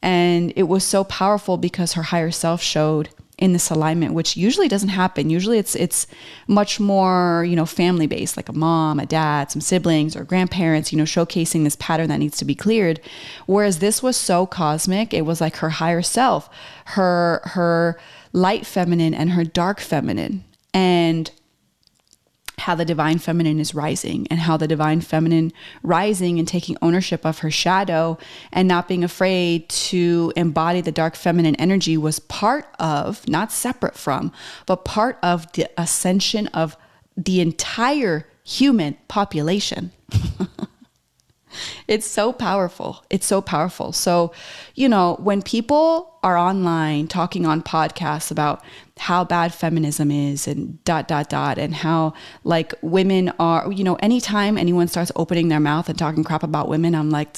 And 0.00 0.54
it 0.56 0.62
was 0.62 0.82
so 0.82 1.04
powerful 1.04 1.58
because 1.58 1.92
her 1.92 2.04
higher 2.04 2.30
self 2.30 2.62
showed 2.62 3.10
in 3.42 3.52
this 3.52 3.70
alignment 3.70 4.14
which 4.14 4.36
usually 4.36 4.68
doesn't 4.68 4.90
happen. 4.90 5.28
Usually 5.28 5.58
it's 5.58 5.74
it's 5.74 6.06
much 6.46 6.78
more 6.78 7.44
you 7.48 7.56
know 7.56 7.66
family 7.66 8.06
based 8.06 8.36
like 8.36 8.48
a 8.48 8.52
mom 8.52 9.00
a 9.00 9.04
dad 9.04 9.50
some 9.50 9.60
siblings 9.60 10.14
or 10.14 10.22
grandparents 10.22 10.92
you 10.92 10.98
know 10.98 11.02
showcasing 11.02 11.64
this 11.64 11.74
pattern 11.74 12.08
that 12.08 12.18
needs 12.18 12.38
to 12.38 12.44
be 12.44 12.54
cleared. 12.54 13.00
Whereas 13.46 13.80
this 13.80 14.00
was 14.00 14.16
so 14.16 14.46
cosmic 14.46 15.12
it 15.12 15.22
was 15.22 15.40
like 15.40 15.56
her 15.56 15.70
higher 15.70 16.02
self 16.02 16.48
her 16.84 17.40
her 17.56 17.98
light 18.32 18.64
feminine 18.64 19.12
and 19.12 19.30
her 19.30 19.42
dark 19.42 19.80
feminine. 19.80 20.44
And 20.72 21.28
how 22.62 22.76
the 22.76 22.84
divine 22.84 23.18
feminine 23.18 23.58
is 23.58 23.74
rising 23.74 24.24
and 24.30 24.38
how 24.38 24.56
the 24.56 24.68
divine 24.68 25.00
feminine 25.00 25.52
rising 25.82 26.38
and 26.38 26.46
taking 26.46 26.76
ownership 26.80 27.26
of 27.26 27.40
her 27.40 27.50
shadow 27.50 28.16
and 28.52 28.68
not 28.68 28.86
being 28.86 29.02
afraid 29.02 29.68
to 29.68 30.32
embody 30.36 30.80
the 30.80 30.92
dark 30.92 31.16
feminine 31.16 31.56
energy 31.56 31.96
was 31.96 32.20
part 32.20 32.66
of, 32.78 33.26
not 33.28 33.50
separate 33.50 33.96
from, 33.96 34.30
but 34.66 34.84
part 34.84 35.18
of 35.24 35.50
the 35.54 35.68
ascension 35.76 36.46
of 36.48 36.76
the 37.16 37.40
entire 37.40 38.28
human 38.44 38.96
population. 39.08 39.90
it's 41.92 42.06
so 42.06 42.32
powerful. 42.32 43.04
It's 43.10 43.26
so 43.26 43.42
powerful. 43.42 43.92
So, 43.92 44.32
you 44.74 44.88
know, 44.88 45.16
when 45.20 45.42
people 45.42 46.18
are 46.22 46.38
online 46.38 47.06
talking 47.06 47.44
on 47.44 47.62
podcasts 47.62 48.30
about 48.30 48.64
how 48.96 49.24
bad 49.24 49.52
feminism 49.52 50.10
is 50.10 50.48
and 50.48 50.82
dot, 50.84 51.06
dot, 51.06 51.28
dot, 51.28 51.58
and 51.58 51.74
how 51.74 52.14
like 52.44 52.72
women 52.80 53.30
are, 53.38 53.70
you 53.70 53.84
know, 53.84 53.96
anytime 53.96 54.56
anyone 54.56 54.88
starts 54.88 55.12
opening 55.16 55.48
their 55.48 55.60
mouth 55.60 55.90
and 55.90 55.98
talking 55.98 56.24
crap 56.24 56.42
about 56.42 56.66
women, 56.66 56.94
I'm 56.94 57.10
like, 57.10 57.36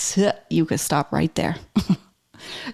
you 0.48 0.64
could 0.66 0.78
stop 0.78 1.10
right 1.10 1.34
there. 1.34 1.56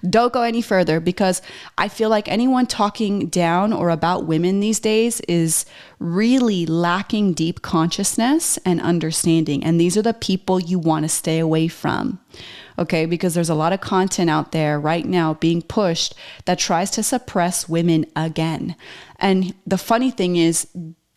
Don't 0.08 0.32
go 0.32 0.42
any 0.42 0.62
further 0.62 1.00
because 1.00 1.42
I 1.78 1.88
feel 1.88 2.08
like 2.08 2.28
anyone 2.28 2.66
talking 2.66 3.28
down 3.28 3.72
or 3.72 3.90
about 3.90 4.26
women 4.26 4.60
these 4.60 4.80
days 4.80 5.20
is 5.22 5.64
really 5.98 6.66
lacking 6.66 7.34
deep 7.34 7.62
consciousness 7.62 8.58
and 8.64 8.80
understanding. 8.80 9.62
And 9.62 9.80
these 9.80 9.96
are 9.96 10.02
the 10.02 10.14
people 10.14 10.60
you 10.60 10.78
want 10.78 11.04
to 11.04 11.08
stay 11.08 11.38
away 11.38 11.68
from. 11.68 12.20
Okay, 12.78 13.04
because 13.04 13.34
there's 13.34 13.50
a 13.50 13.54
lot 13.54 13.74
of 13.74 13.80
content 13.80 14.30
out 14.30 14.52
there 14.52 14.80
right 14.80 15.04
now 15.04 15.34
being 15.34 15.60
pushed 15.60 16.14
that 16.46 16.58
tries 16.58 16.90
to 16.92 17.02
suppress 17.02 17.68
women 17.68 18.06
again. 18.16 18.74
And 19.18 19.54
the 19.66 19.76
funny 19.76 20.10
thing 20.10 20.36
is, 20.36 20.66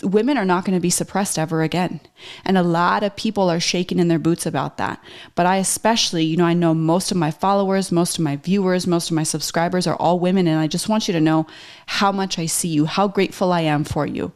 women 0.04 0.38
are 0.38 0.46
not 0.46 0.66
going 0.66 0.78
to 0.78 0.82
be 0.82 0.89
suppressed 0.89 1.39
ever 1.39 1.62
again. 1.63 2.02
And 2.46 2.58
a 2.58 2.63
lot 2.63 3.04
of 3.04 3.16
people 3.16 3.50
are 3.50 3.60
shaking 3.60 4.00
in 4.00 4.08
their 4.08 4.20
boots 4.20 4.46
about 4.46 4.78
that. 4.78 5.04
But 5.36 5.46
I 5.46 5.58
especially, 5.58 6.24
you 6.24 6.38
know, 6.38 6.46
I 6.46 6.54
know 6.54 6.74
most 6.74 7.12
of 7.12 7.18
my 7.18 7.32
followers, 7.32 7.92
most 7.92 8.18
of 8.18 8.24
my 8.24 8.36
viewers, 8.36 8.88
most 8.88 9.10
of 9.10 9.16
my 9.16 9.24
subscribers 9.24 9.88
are 9.88 9.96
all 9.96 10.20
women. 10.20 10.48
And 10.48 10.60
I 10.60 10.68
just 10.68 10.89
want 10.89 11.08
you 11.08 11.13
to 11.13 11.22
know 11.22 11.48
how 11.86 12.12
much 12.12 12.38
I 12.38 12.46
see 12.46 12.70
you, 12.70 12.86
how 12.86 13.08
grateful 13.08 13.52
I 13.52 13.62
am 13.62 13.84
for 13.84 14.06
you. 14.06 14.32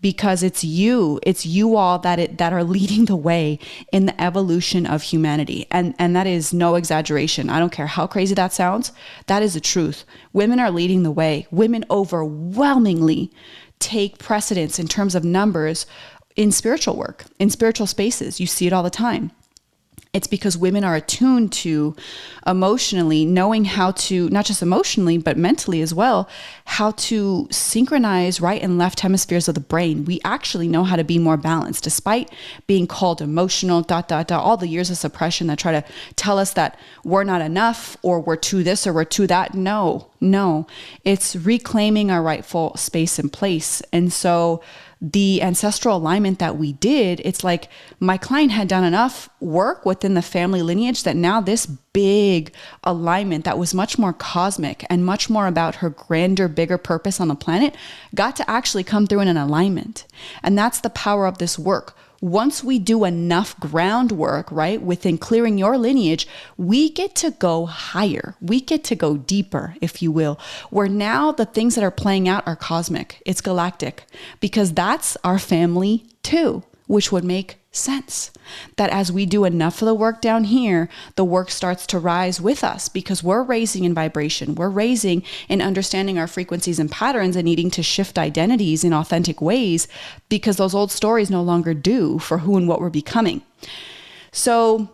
Because 0.00 0.42
it's 0.42 0.62
you, 0.62 1.18
it's 1.22 1.46
you 1.46 1.76
all 1.76 1.98
that 2.00 2.18
it, 2.18 2.36
that 2.36 2.52
are 2.52 2.62
leading 2.62 3.06
the 3.06 3.16
way 3.16 3.58
in 3.90 4.04
the 4.04 4.20
evolution 4.20 4.84
of 4.84 5.00
humanity, 5.00 5.66
and 5.70 5.94
and 5.98 6.14
that 6.14 6.26
is 6.26 6.52
no 6.52 6.74
exaggeration. 6.74 7.48
I 7.48 7.58
don't 7.58 7.72
care 7.72 7.86
how 7.86 8.06
crazy 8.06 8.34
that 8.34 8.52
sounds. 8.52 8.92
That 9.28 9.42
is 9.42 9.54
the 9.54 9.62
truth. 9.62 10.04
Women 10.34 10.60
are 10.60 10.70
leading 10.70 11.04
the 11.04 11.10
way. 11.10 11.46
Women 11.50 11.86
overwhelmingly 11.90 13.32
take 13.84 14.18
precedence 14.18 14.78
in 14.78 14.88
terms 14.88 15.14
of 15.14 15.24
numbers 15.24 15.86
in 16.36 16.50
spiritual 16.50 16.96
work, 16.96 17.26
in 17.38 17.50
spiritual 17.50 17.86
spaces. 17.86 18.40
You 18.40 18.46
see 18.46 18.66
it 18.66 18.72
all 18.72 18.82
the 18.82 18.90
time. 18.90 19.30
It's 20.14 20.28
because 20.28 20.56
women 20.56 20.84
are 20.84 20.94
attuned 20.94 21.52
to 21.52 21.96
emotionally 22.46 23.26
knowing 23.26 23.64
how 23.64 23.90
to, 23.90 24.28
not 24.30 24.46
just 24.46 24.62
emotionally, 24.62 25.18
but 25.18 25.36
mentally 25.36 25.82
as 25.82 25.92
well, 25.92 26.28
how 26.66 26.92
to 26.92 27.48
synchronize 27.50 28.40
right 28.40 28.62
and 28.62 28.78
left 28.78 29.00
hemispheres 29.00 29.48
of 29.48 29.56
the 29.56 29.60
brain. 29.60 30.04
We 30.04 30.20
actually 30.24 30.68
know 30.68 30.84
how 30.84 30.94
to 30.94 31.02
be 31.02 31.18
more 31.18 31.36
balanced 31.36 31.82
despite 31.82 32.30
being 32.68 32.86
called 32.86 33.20
emotional, 33.20 33.82
dot, 33.82 34.06
dot, 34.06 34.28
dot, 34.28 34.44
all 34.44 34.56
the 34.56 34.68
years 34.68 34.88
of 34.88 34.96
suppression 34.96 35.48
that 35.48 35.58
try 35.58 35.72
to 35.72 35.84
tell 36.14 36.38
us 36.38 36.52
that 36.52 36.78
we're 37.02 37.24
not 37.24 37.40
enough 37.40 37.96
or 38.02 38.20
we're 38.20 38.36
too 38.36 38.62
this 38.62 38.86
or 38.86 38.92
we're 38.92 39.04
too 39.04 39.26
that. 39.26 39.54
No, 39.54 40.10
no. 40.20 40.68
It's 41.04 41.34
reclaiming 41.34 42.12
our 42.12 42.22
rightful 42.22 42.76
space 42.76 43.18
and 43.18 43.32
place. 43.32 43.82
And 43.92 44.12
so, 44.12 44.62
the 45.12 45.42
ancestral 45.42 45.98
alignment 45.98 46.38
that 46.38 46.56
we 46.56 46.72
did, 46.72 47.20
it's 47.24 47.44
like 47.44 47.68
my 48.00 48.16
client 48.16 48.52
had 48.52 48.68
done 48.68 48.84
enough 48.84 49.28
work 49.38 49.84
within 49.84 50.14
the 50.14 50.22
family 50.22 50.62
lineage 50.62 51.02
that 51.02 51.14
now 51.14 51.42
this 51.42 51.66
big 51.66 52.54
alignment 52.84 53.44
that 53.44 53.58
was 53.58 53.74
much 53.74 53.98
more 53.98 54.14
cosmic 54.14 54.82
and 54.88 55.04
much 55.04 55.28
more 55.28 55.46
about 55.46 55.76
her 55.76 55.90
grander, 55.90 56.48
bigger 56.48 56.78
purpose 56.78 57.20
on 57.20 57.28
the 57.28 57.34
planet 57.34 57.74
got 58.14 58.34
to 58.34 58.50
actually 58.50 58.82
come 58.82 59.06
through 59.06 59.20
in 59.20 59.28
an 59.28 59.36
alignment. 59.36 60.06
And 60.42 60.56
that's 60.56 60.80
the 60.80 60.88
power 60.88 61.26
of 61.26 61.36
this 61.36 61.58
work 61.58 61.94
once 62.24 62.64
we 62.64 62.78
do 62.78 63.04
enough 63.04 63.54
groundwork, 63.60 64.50
right, 64.50 64.80
within 64.80 65.18
clearing 65.18 65.58
your 65.58 65.76
lineage, 65.76 66.26
we 66.56 66.88
get 66.88 67.14
to 67.14 67.30
go 67.32 67.66
higher. 67.66 68.34
We 68.40 68.62
get 68.62 68.82
to 68.84 68.94
go 68.94 69.18
deeper, 69.18 69.76
if 69.82 70.00
you 70.00 70.10
will, 70.10 70.38
where 70.70 70.88
now 70.88 71.32
the 71.32 71.44
things 71.44 71.74
that 71.74 71.84
are 71.84 71.90
playing 71.90 72.26
out 72.26 72.46
are 72.46 72.56
cosmic, 72.56 73.20
it's 73.26 73.42
galactic, 73.42 74.06
because 74.40 74.72
that's 74.72 75.18
our 75.22 75.38
family 75.38 76.06
too, 76.22 76.62
which 76.86 77.12
would 77.12 77.24
make 77.24 77.58
sense. 77.76 78.30
That 78.76 78.90
as 78.90 79.10
we 79.10 79.26
do 79.26 79.44
enough 79.44 79.80
of 79.82 79.86
the 79.86 79.94
work 79.94 80.20
down 80.20 80.44
here, 80.44 80.88
the 81.16 81.24
work 81.24 81.50
starts 81.50 81.86
to 81.88 81.98
rise 81.98 82.40
with 82.40 82.62
us 82.62 82.88
because 82.88 83.22
we're 83.22 83.42
raising 83.42 83.84
in 83.84 83.94
vibration. 83.94 84.54
We're 84.54 84.68
raising 84.68 85.22
in 85.48 85.62
understanding 85.62 86.18
our 86.18 86.26
frequencies 86.26 86.78
and 86.78 86.90
patterns 86.90 87.36
and 87.36 87.44
needing 87.44 87.70
to 87.72 87.82
shift 87.82 88.18
identities 88.18 88.84
in 88.84 88.92
authentic 88.92 89.40
ways 89.40 89.88
because 90.28 90.56
those 90.56 90.74
old 90.74 90.92
stories 90.92 91.30
no 91.30 91.42
longer 91.42 91.74
do 91.74 92.18
for 92.18 92.38
who 92.38 92.56
and 92.56 92.68
what 92.68 92.80
we're 92.80 92.90
becoming. 92.90 93.42
So, 94.32 94.90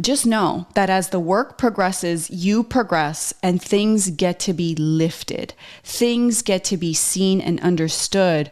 just 0.00 0.26
know 0.26 0.66
that 0.74 0.88
as 0.88 1.10
the 1.10 1.20
work 1.20 1.58
progresses, 1.58 2.30
you 2.30 2.62
progress 2.62 3.34
and 3.42 3.60
things 3.60 4.10
get 4.10 4.38
to 4.40 4.52
be 4.54 4.74
lifted. 4.76 5.52
Things 5.82 6.42
get 6.42 6.64
to 6.64 6.76
be 6.76 6.94
seen 6.94 7.40
and 7.40 7.60
understood. 7.60 8.50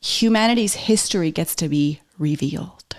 Humanity's 0.00 0.74
history 0.74 1.30
gets 1.30 1.54
to 1.56 1.68
be 1.68 2.01
revealed. 2.22 2.96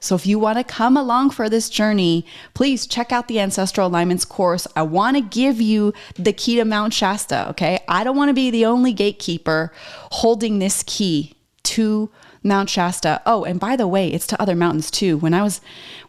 So, 0.00 0.14
if 0.14 0.26
you 0.26 0.38
want 0.38 0.58
to 0.58 0.64
come 0.64 0.96
along 0.96 1.30
for 1.30 1.48
this 1.48 1.68
journey, 1.68 2.24
please 2.54 2.86
check 2.86 3.10
out 3.10 3.26
the 3.26 3.40
Ancestral 3.40 3.88
Alignments 3.88 4.24
course. 4.24 4.68
I 4.76 4.82
want 4.82 5.16
to 5.16 5.20
give 5.20 5.60
you 5.60 5.92
the 6.14 6.32
key 6.32 6.54
to 6.56 6.64
Mount 6.64 6.94
Shasta, 6.94 7.48
okay? 7.50 7.80
I 7.88 8.04
don't 8.04 8.16
want 8.16 8.28
to 8.28 8.34
be 8.34 8.50
the 8.50 8.64
only 8.64 8.92
gatekeeper 8.92 9.72
holding 10.12 10.60
this 10.60 10.84
key 10.86 11.34
to 11.64 12.10
Mount 12.48 12.68
Shasta. 12.70 13.22
Oh, 13.24 13.44
and 13.44 13.60
by 13.60 13.76
the 13.76 13.86
way, 13.86 14.08
it's 14.08 14.26
to 14.28 14.42
other 14.42 14.56
mountains 14.56 14.90
too. 14.90 15.16
When 15.18 15.34
I 15.34 15.42
was 15.42 15.60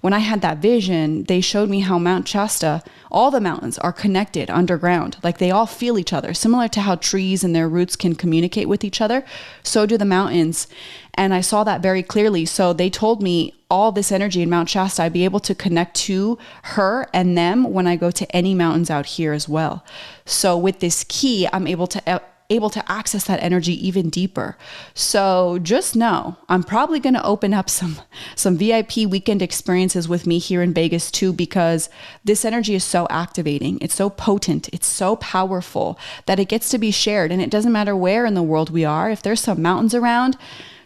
when 0.02 0.14
I 0.14 0.20
had 0.20 0.42
that 0.42 0.60
vision, 0.60 1.24
they 1.24 1.42
showed 1.42 1.70
me 1.70 1.82
how 1.82 2.00
Mount 2.00 2.28
Shasta, 2.28 2.82
all 3.12 3.30
the 3.30 3.42
mountains 3.42 3.78
are 3.78 3.92
connected 3.92 4.50
underground. 4.50 5.18
Like 5.22 5.38
they 5.38 5.52
all 5.52 5.66
feel 5.66 6.00
each 6.00 6.14
other, 6.14 6.34
similar 6.34 6.68
to 6.70 6.82
how 6.82 6.96
trees 6.96 7.44
and 7.44 7.56
their 7.56 7.70
roots 7.70 7.96
can 7.96 8.16
communicate 8.16 8.70
with 8.70 8.84
each 8.84 9.02
other. 9.02 9.26
So 9.62 9.86
do 9.86 9.98
the 9.98 10.06
mountains. 10.06 10.68
And 11.14 11.34
I 11.34 11.42
saw 11.42 11.64
that 11.66 11.82
very 11.82 12.02
clearly. 12.02 12.46
So 12.46 12.72
they 12.72 12.90
told 12.90 13.22
me 13.22 13.54
all 13.70 13.92
this 13.92 14.12
energy 14.12 14.42
in 14.42 14.50
Mount 14.50 14.70
Shasta, 14.70 15.04
I'd 15.04 15.14
be 15.14 15.26
able 15.26 15.40
to 15.42 15.54
connect 15.54 15.96
to 15.98 16.40
her 16.64 17.08
and 17.14 17.38
them 17.38 17.72
when 17.72 17.86
I 17.86 17.98
go 17.98 18.10
to 18.10 18.36
any 18.36 18.56
mountains 18.56 18.90
out 18.90 19.06
here 19.06 19.32
as 19.32 19.48
well. 19.48 19.86
So 20.26 20.58
with 20.58 20.80
this 20.80 21.06
key, 21.08 21.48
I'm 21.52 21.68
able 21.68 21.88
to 21.88 22.22
able 22.50 22.70
to 22.72 22.92
access 22.92 23.26
that 23.26 23.42
energy 23.44 23.74
even 23.88 24.10
deeper. 24.10 24.58
So 24.94 25.60
just 25.62 25.96
know 25.96 26.38
I'm 26.50 26.64
probably 26.64 27.00
going 27.00 27.14
to 27.14 27.24
open 27.24 27.54
up 27.54 27.70
some 27.70 27.98
some 28.36 28.58
VIP 28.58 28.98
weekend 29.08 29.42
experiences 29.42 30.08
with 30.08 30.26
me 30.26 30.40
here 30.40 30.62
in 30.62 30.74
Vegas 30.74 31.12
too 31.12 31.32
because 31.32 31.90
this 32.24 32.44
energy 32.44 32.74
is 32.74 32.84
so 32.84 33.08
activating. 33.10 33.78
It's 33.82 33.96
so 33.96 34.10
potent, 34.10 34.70
it's 34.70 34.88
so 34.88 35.16
powerful 35.18 36.00
that 36.26 36.40
it 36.40 36.50
gets 36.50 36.70
to 36.70 36.78
be 36.78 36.92
shared 36.92 37.32
and 37.32 37.42
it 37.42 37.52
doesn't 37.52 37.72
matter 37.72 37.96
where 37.96 38.26
in 38.26 38.34
the 38.34 38.44
world 38.44 38.72
we 38.72 38.84
are. 38.84 39.10
If 39.10 39.22
there's 39.22 39.42
some 39.42 39.62
mountains 39.62 39.94
around, 39.94 40.38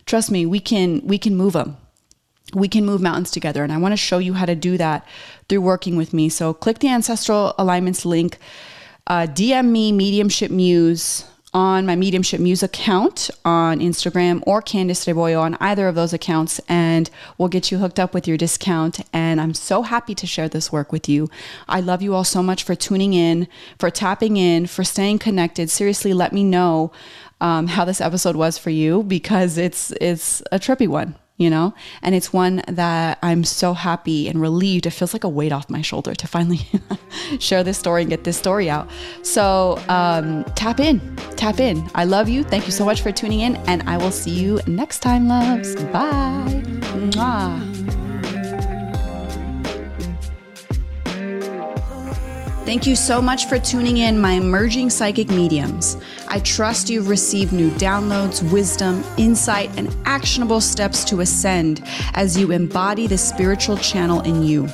trust 0.06 0.30
me, 0.30 0.46
we 0.46 0.60
can 0.60 1.06
we 1.06 1.18
can 1.18 1.36
move 1.36 1.54
them 1.54 1.78
we 2.54 2.68
can 2.68 2.86
move 2.86 3.02
mountains 3.02 3.32
together. 3.32 3.64
And 3.64 3.74
I 3.74 3.78
want 3.78 3.94
to 3.94 3.98
show 3.98 4.20
you 4.20 4.34
how 4.34 4.46
to 4.46 4.54
do 4.54 4.78
that 4.78 5.08
through 5.50 5.62
working 5.62 5.96
with 5.96 6.14
me. 6.14 6.30
So 6.30 6.54
click 6.54 6.80
the 6.80 6.90
Ancestral 6.90 7.56
Alignments 7.58 8.06
link, 8.06 8.38
uh, 9.08 9.26
DM 9.28 9.70
me 9.70 9.92
Mediumship 9.92 10.52
Muse 10.52 11.26
on 11.54 11.86
my 11.86 11.96
Mediumship 11.96 12.40
Muse 12.40 12.64
account 12.64 13.30
on 13.46 13.80
Instagram 13.80 14.42
or 14.46 14.62
Candice 14.62 15.08
Rebollo 15.08 15.42
on 15.42 15.56
either 15.60 15.88
of 15.88 15.96
those 15.96 16.14
accounts, 16.14 16.60
and 16.68 17.10
we'll 17.38 17.50
get 17.50 17.72
you 17.72 17.78
hooked 17.78 18.00
up 18.00 18.14
with 18.14 18.28
your 18.28 18.38
discount. 18.38 19.00
And 19.14 19.40
I'm 19.40 19.54
so 19.54 19.84
happy 19.84 20.16
to 20.16 20.28
share 20.28 20.50
this 20.50 20.72
work 20.72 20.92
with 20.92 21.08
you. 21.08 21.30
I 21.68 21.80
love 21.80 22.02
you 22.02 22.16
all 22.16 22.24
so 22.24 22.42
much 22.42 22.64
for 22.64 22.76
tuning 22.76 23.14
in, 23.14 23.48
for 23.80 23.90
tapping 23.90 24.38
in, 24.38 24.68
for 24.68 24.84
staying 24.84 25.20
connected. 25.20 25.70
Seriously, 25.70 26.14
let 26.14 26.34
me 26.34 26.44
know 26.44 26.92
um, 27.42 27.68
how 27.68 27.86
this 27.86 28.02
episode 28.02 28.36
was 28.36 28.58
for 28.58 28.70
you 28.70 29.04
because 29.04 29.58
it's 29.58 29.92
it's 30.00 30.42
a 30.52 30.60
trippy 30.60 30.88
one 30.88 31.16
you 31.38 31.50
know? 31.50 31.74
And 32.02 32.16
it's 32.16 32.32
one 32.32 32.62
that 32.68 33.20
I'm 33.22 33.44
so 33.44 33.74
happy 33.74 34.28
and 34.28 34.40
relieved. 34.40 34.86
It 34.86 34.92
feels 34.92 35.14
like 35.14 35.24
a 35.24 35.30
weight 35.30 35.52
off 35.52 35.70
my 35.70 35.82
shoulder 35.82 36.14
to 36.14 36.28
finally 36.28 36.60
share 37.40 37.64
this 37.64 37.78
story 37.78 38.02
and 38.02 38.10
get 38.10 38.24
this 38.24 38.38
story 38.38 38.70
out. 38.70 38.90
So 39.24 39.82
um, 39.90 40.44
tap 40.56 40.80
in, 40.80 41.16
tap 41.36 41.60
in. 41.60 41.90
I 41.96 42.06
love 42.06 42.30
you. 42.30 42.44
Thank 42.44 42.66
you 42.66 42.72
so 42.72 42.86
much 42.86 43.02
for 43.02 43.12
tuning 43.12 43.42
in, 43.42 43.56
and 43.68 43.84
I 43.84 43.98
will 43.98 44.12
see 44.12 44.32
you 44.32 44.60
next 44.68 45.00
time, 45.00 45.28
loves. 45.28 45.76
Bye. 45.76 46.64
Mwah. 47.12 48.13
Thank 52.66 52.88
you 52.88 52.96
so 52.96 53.22
much 53.22 53.48
for 53.48 53.60
tuning 53.60 53.98
in, 53.98 54.22
my 54.22 54.32
emerging 54.32 54.90
psychic 54.90 55.28
mediums. 55.28 55.98
I 56.30 56.40
trust 56.40 56.90
you've 56.90 57.10
received 57.10 57.52
new 57.52 57.70
downloads, 57.72 58.42
wisdom, 58.54 59.04
insight, 59.18 59.70
and 59.78 59.94
actionable 60.06 60.62
steps 60.62 61.04
to 61.06 61.20
ascend 61.20 61.84
as 62.14 62.38
you 62.38 62.52
embody 62.52 63.06
the 63.06 63.18
spiritual 63.18 63.76
channel 63.76 64.22
in 64.22 64.44
you. 64.44 64.70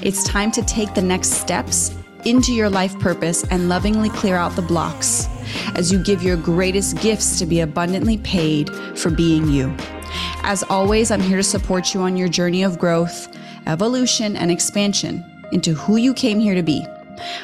It's 0.00 0.24
time 0.24 0.50
to 0.52 0.62
take 0.62 0.94
the 0.94 1.02
next 1.02 1.32
steps 1.32 1.94
into 2.24 2.54
your 2.54 2.70
life 2.70 2.98
purpose 3.00 3.44
and 3.50 3.68
lovingly 3.68 4.08
clear 4.08 4.36
out 4.36 4.56
the 4.56 4.62
blocks 4.62 5.28
as 5.74 5.92
you 5.92 6.02
give 6.02 6.22
your 6.22 6.38
greatest 6.38 7.02
gifts 7.02 7.38
to 7.38 7.44
be 7.44 7.60
abundantly 7.60 8.16
paid 8.16 8.70
for 8.96 9.10
being 9.10 9.46
you. 9.46 9.76
As 10.42 10.62
always, 10.70 11.10
I'm 11.10 11.20
here 11.20 11.36
to 11.36 11.42
support 11.42 11.92
you 11.92 12.00
on 12.00 12.16
your 12.16 12.28
journey 12.28 12.62
of 12.62 12.78
growth 12.78 13.28
evolution 13.66 14.36
and 14.36 14.50
expansion 14.50 15.22
into 15.52 15.74
who 15.74 15.96
you 15.96 16.14
came 16.14 16.40
here 16.40 16.54
to 16.54 16.62
be. 16.62 16.86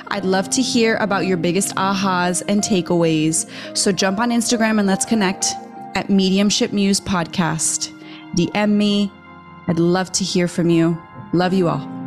I'd 0.08 0.24
love 0.24 0.50
to 0.50 0.62
hear 0.62 0.96
about 0.96 1.26
your 1.26 1.36
biggest 1.36 1.74
ahas 1.76 2.42
and 2.48 2.62
takeaways. 2.62 3.48
So 3.76 3.92
jump 3.92 4.18
on 4.18 4.30
Instagram 4.30 4.78
and 4.78 4.86
let's 4.86 5.04
connect 5.04 5.46
at 5.94 6.08
Mediumship 6.08 6.72
Muse 6.72 7.00
Podcast. 7.00 7.92
DM 8.36 8.70
me. 8.70 9.10
I'd 9.68 9.78
love 9.78 10.10
to 10.12 10.24
hear 10.24 10.48
from 10.48 10.70
you. 10.70 11.00
Love 11.32 11.52
you 11.52 11.68
all. 11.68 12.01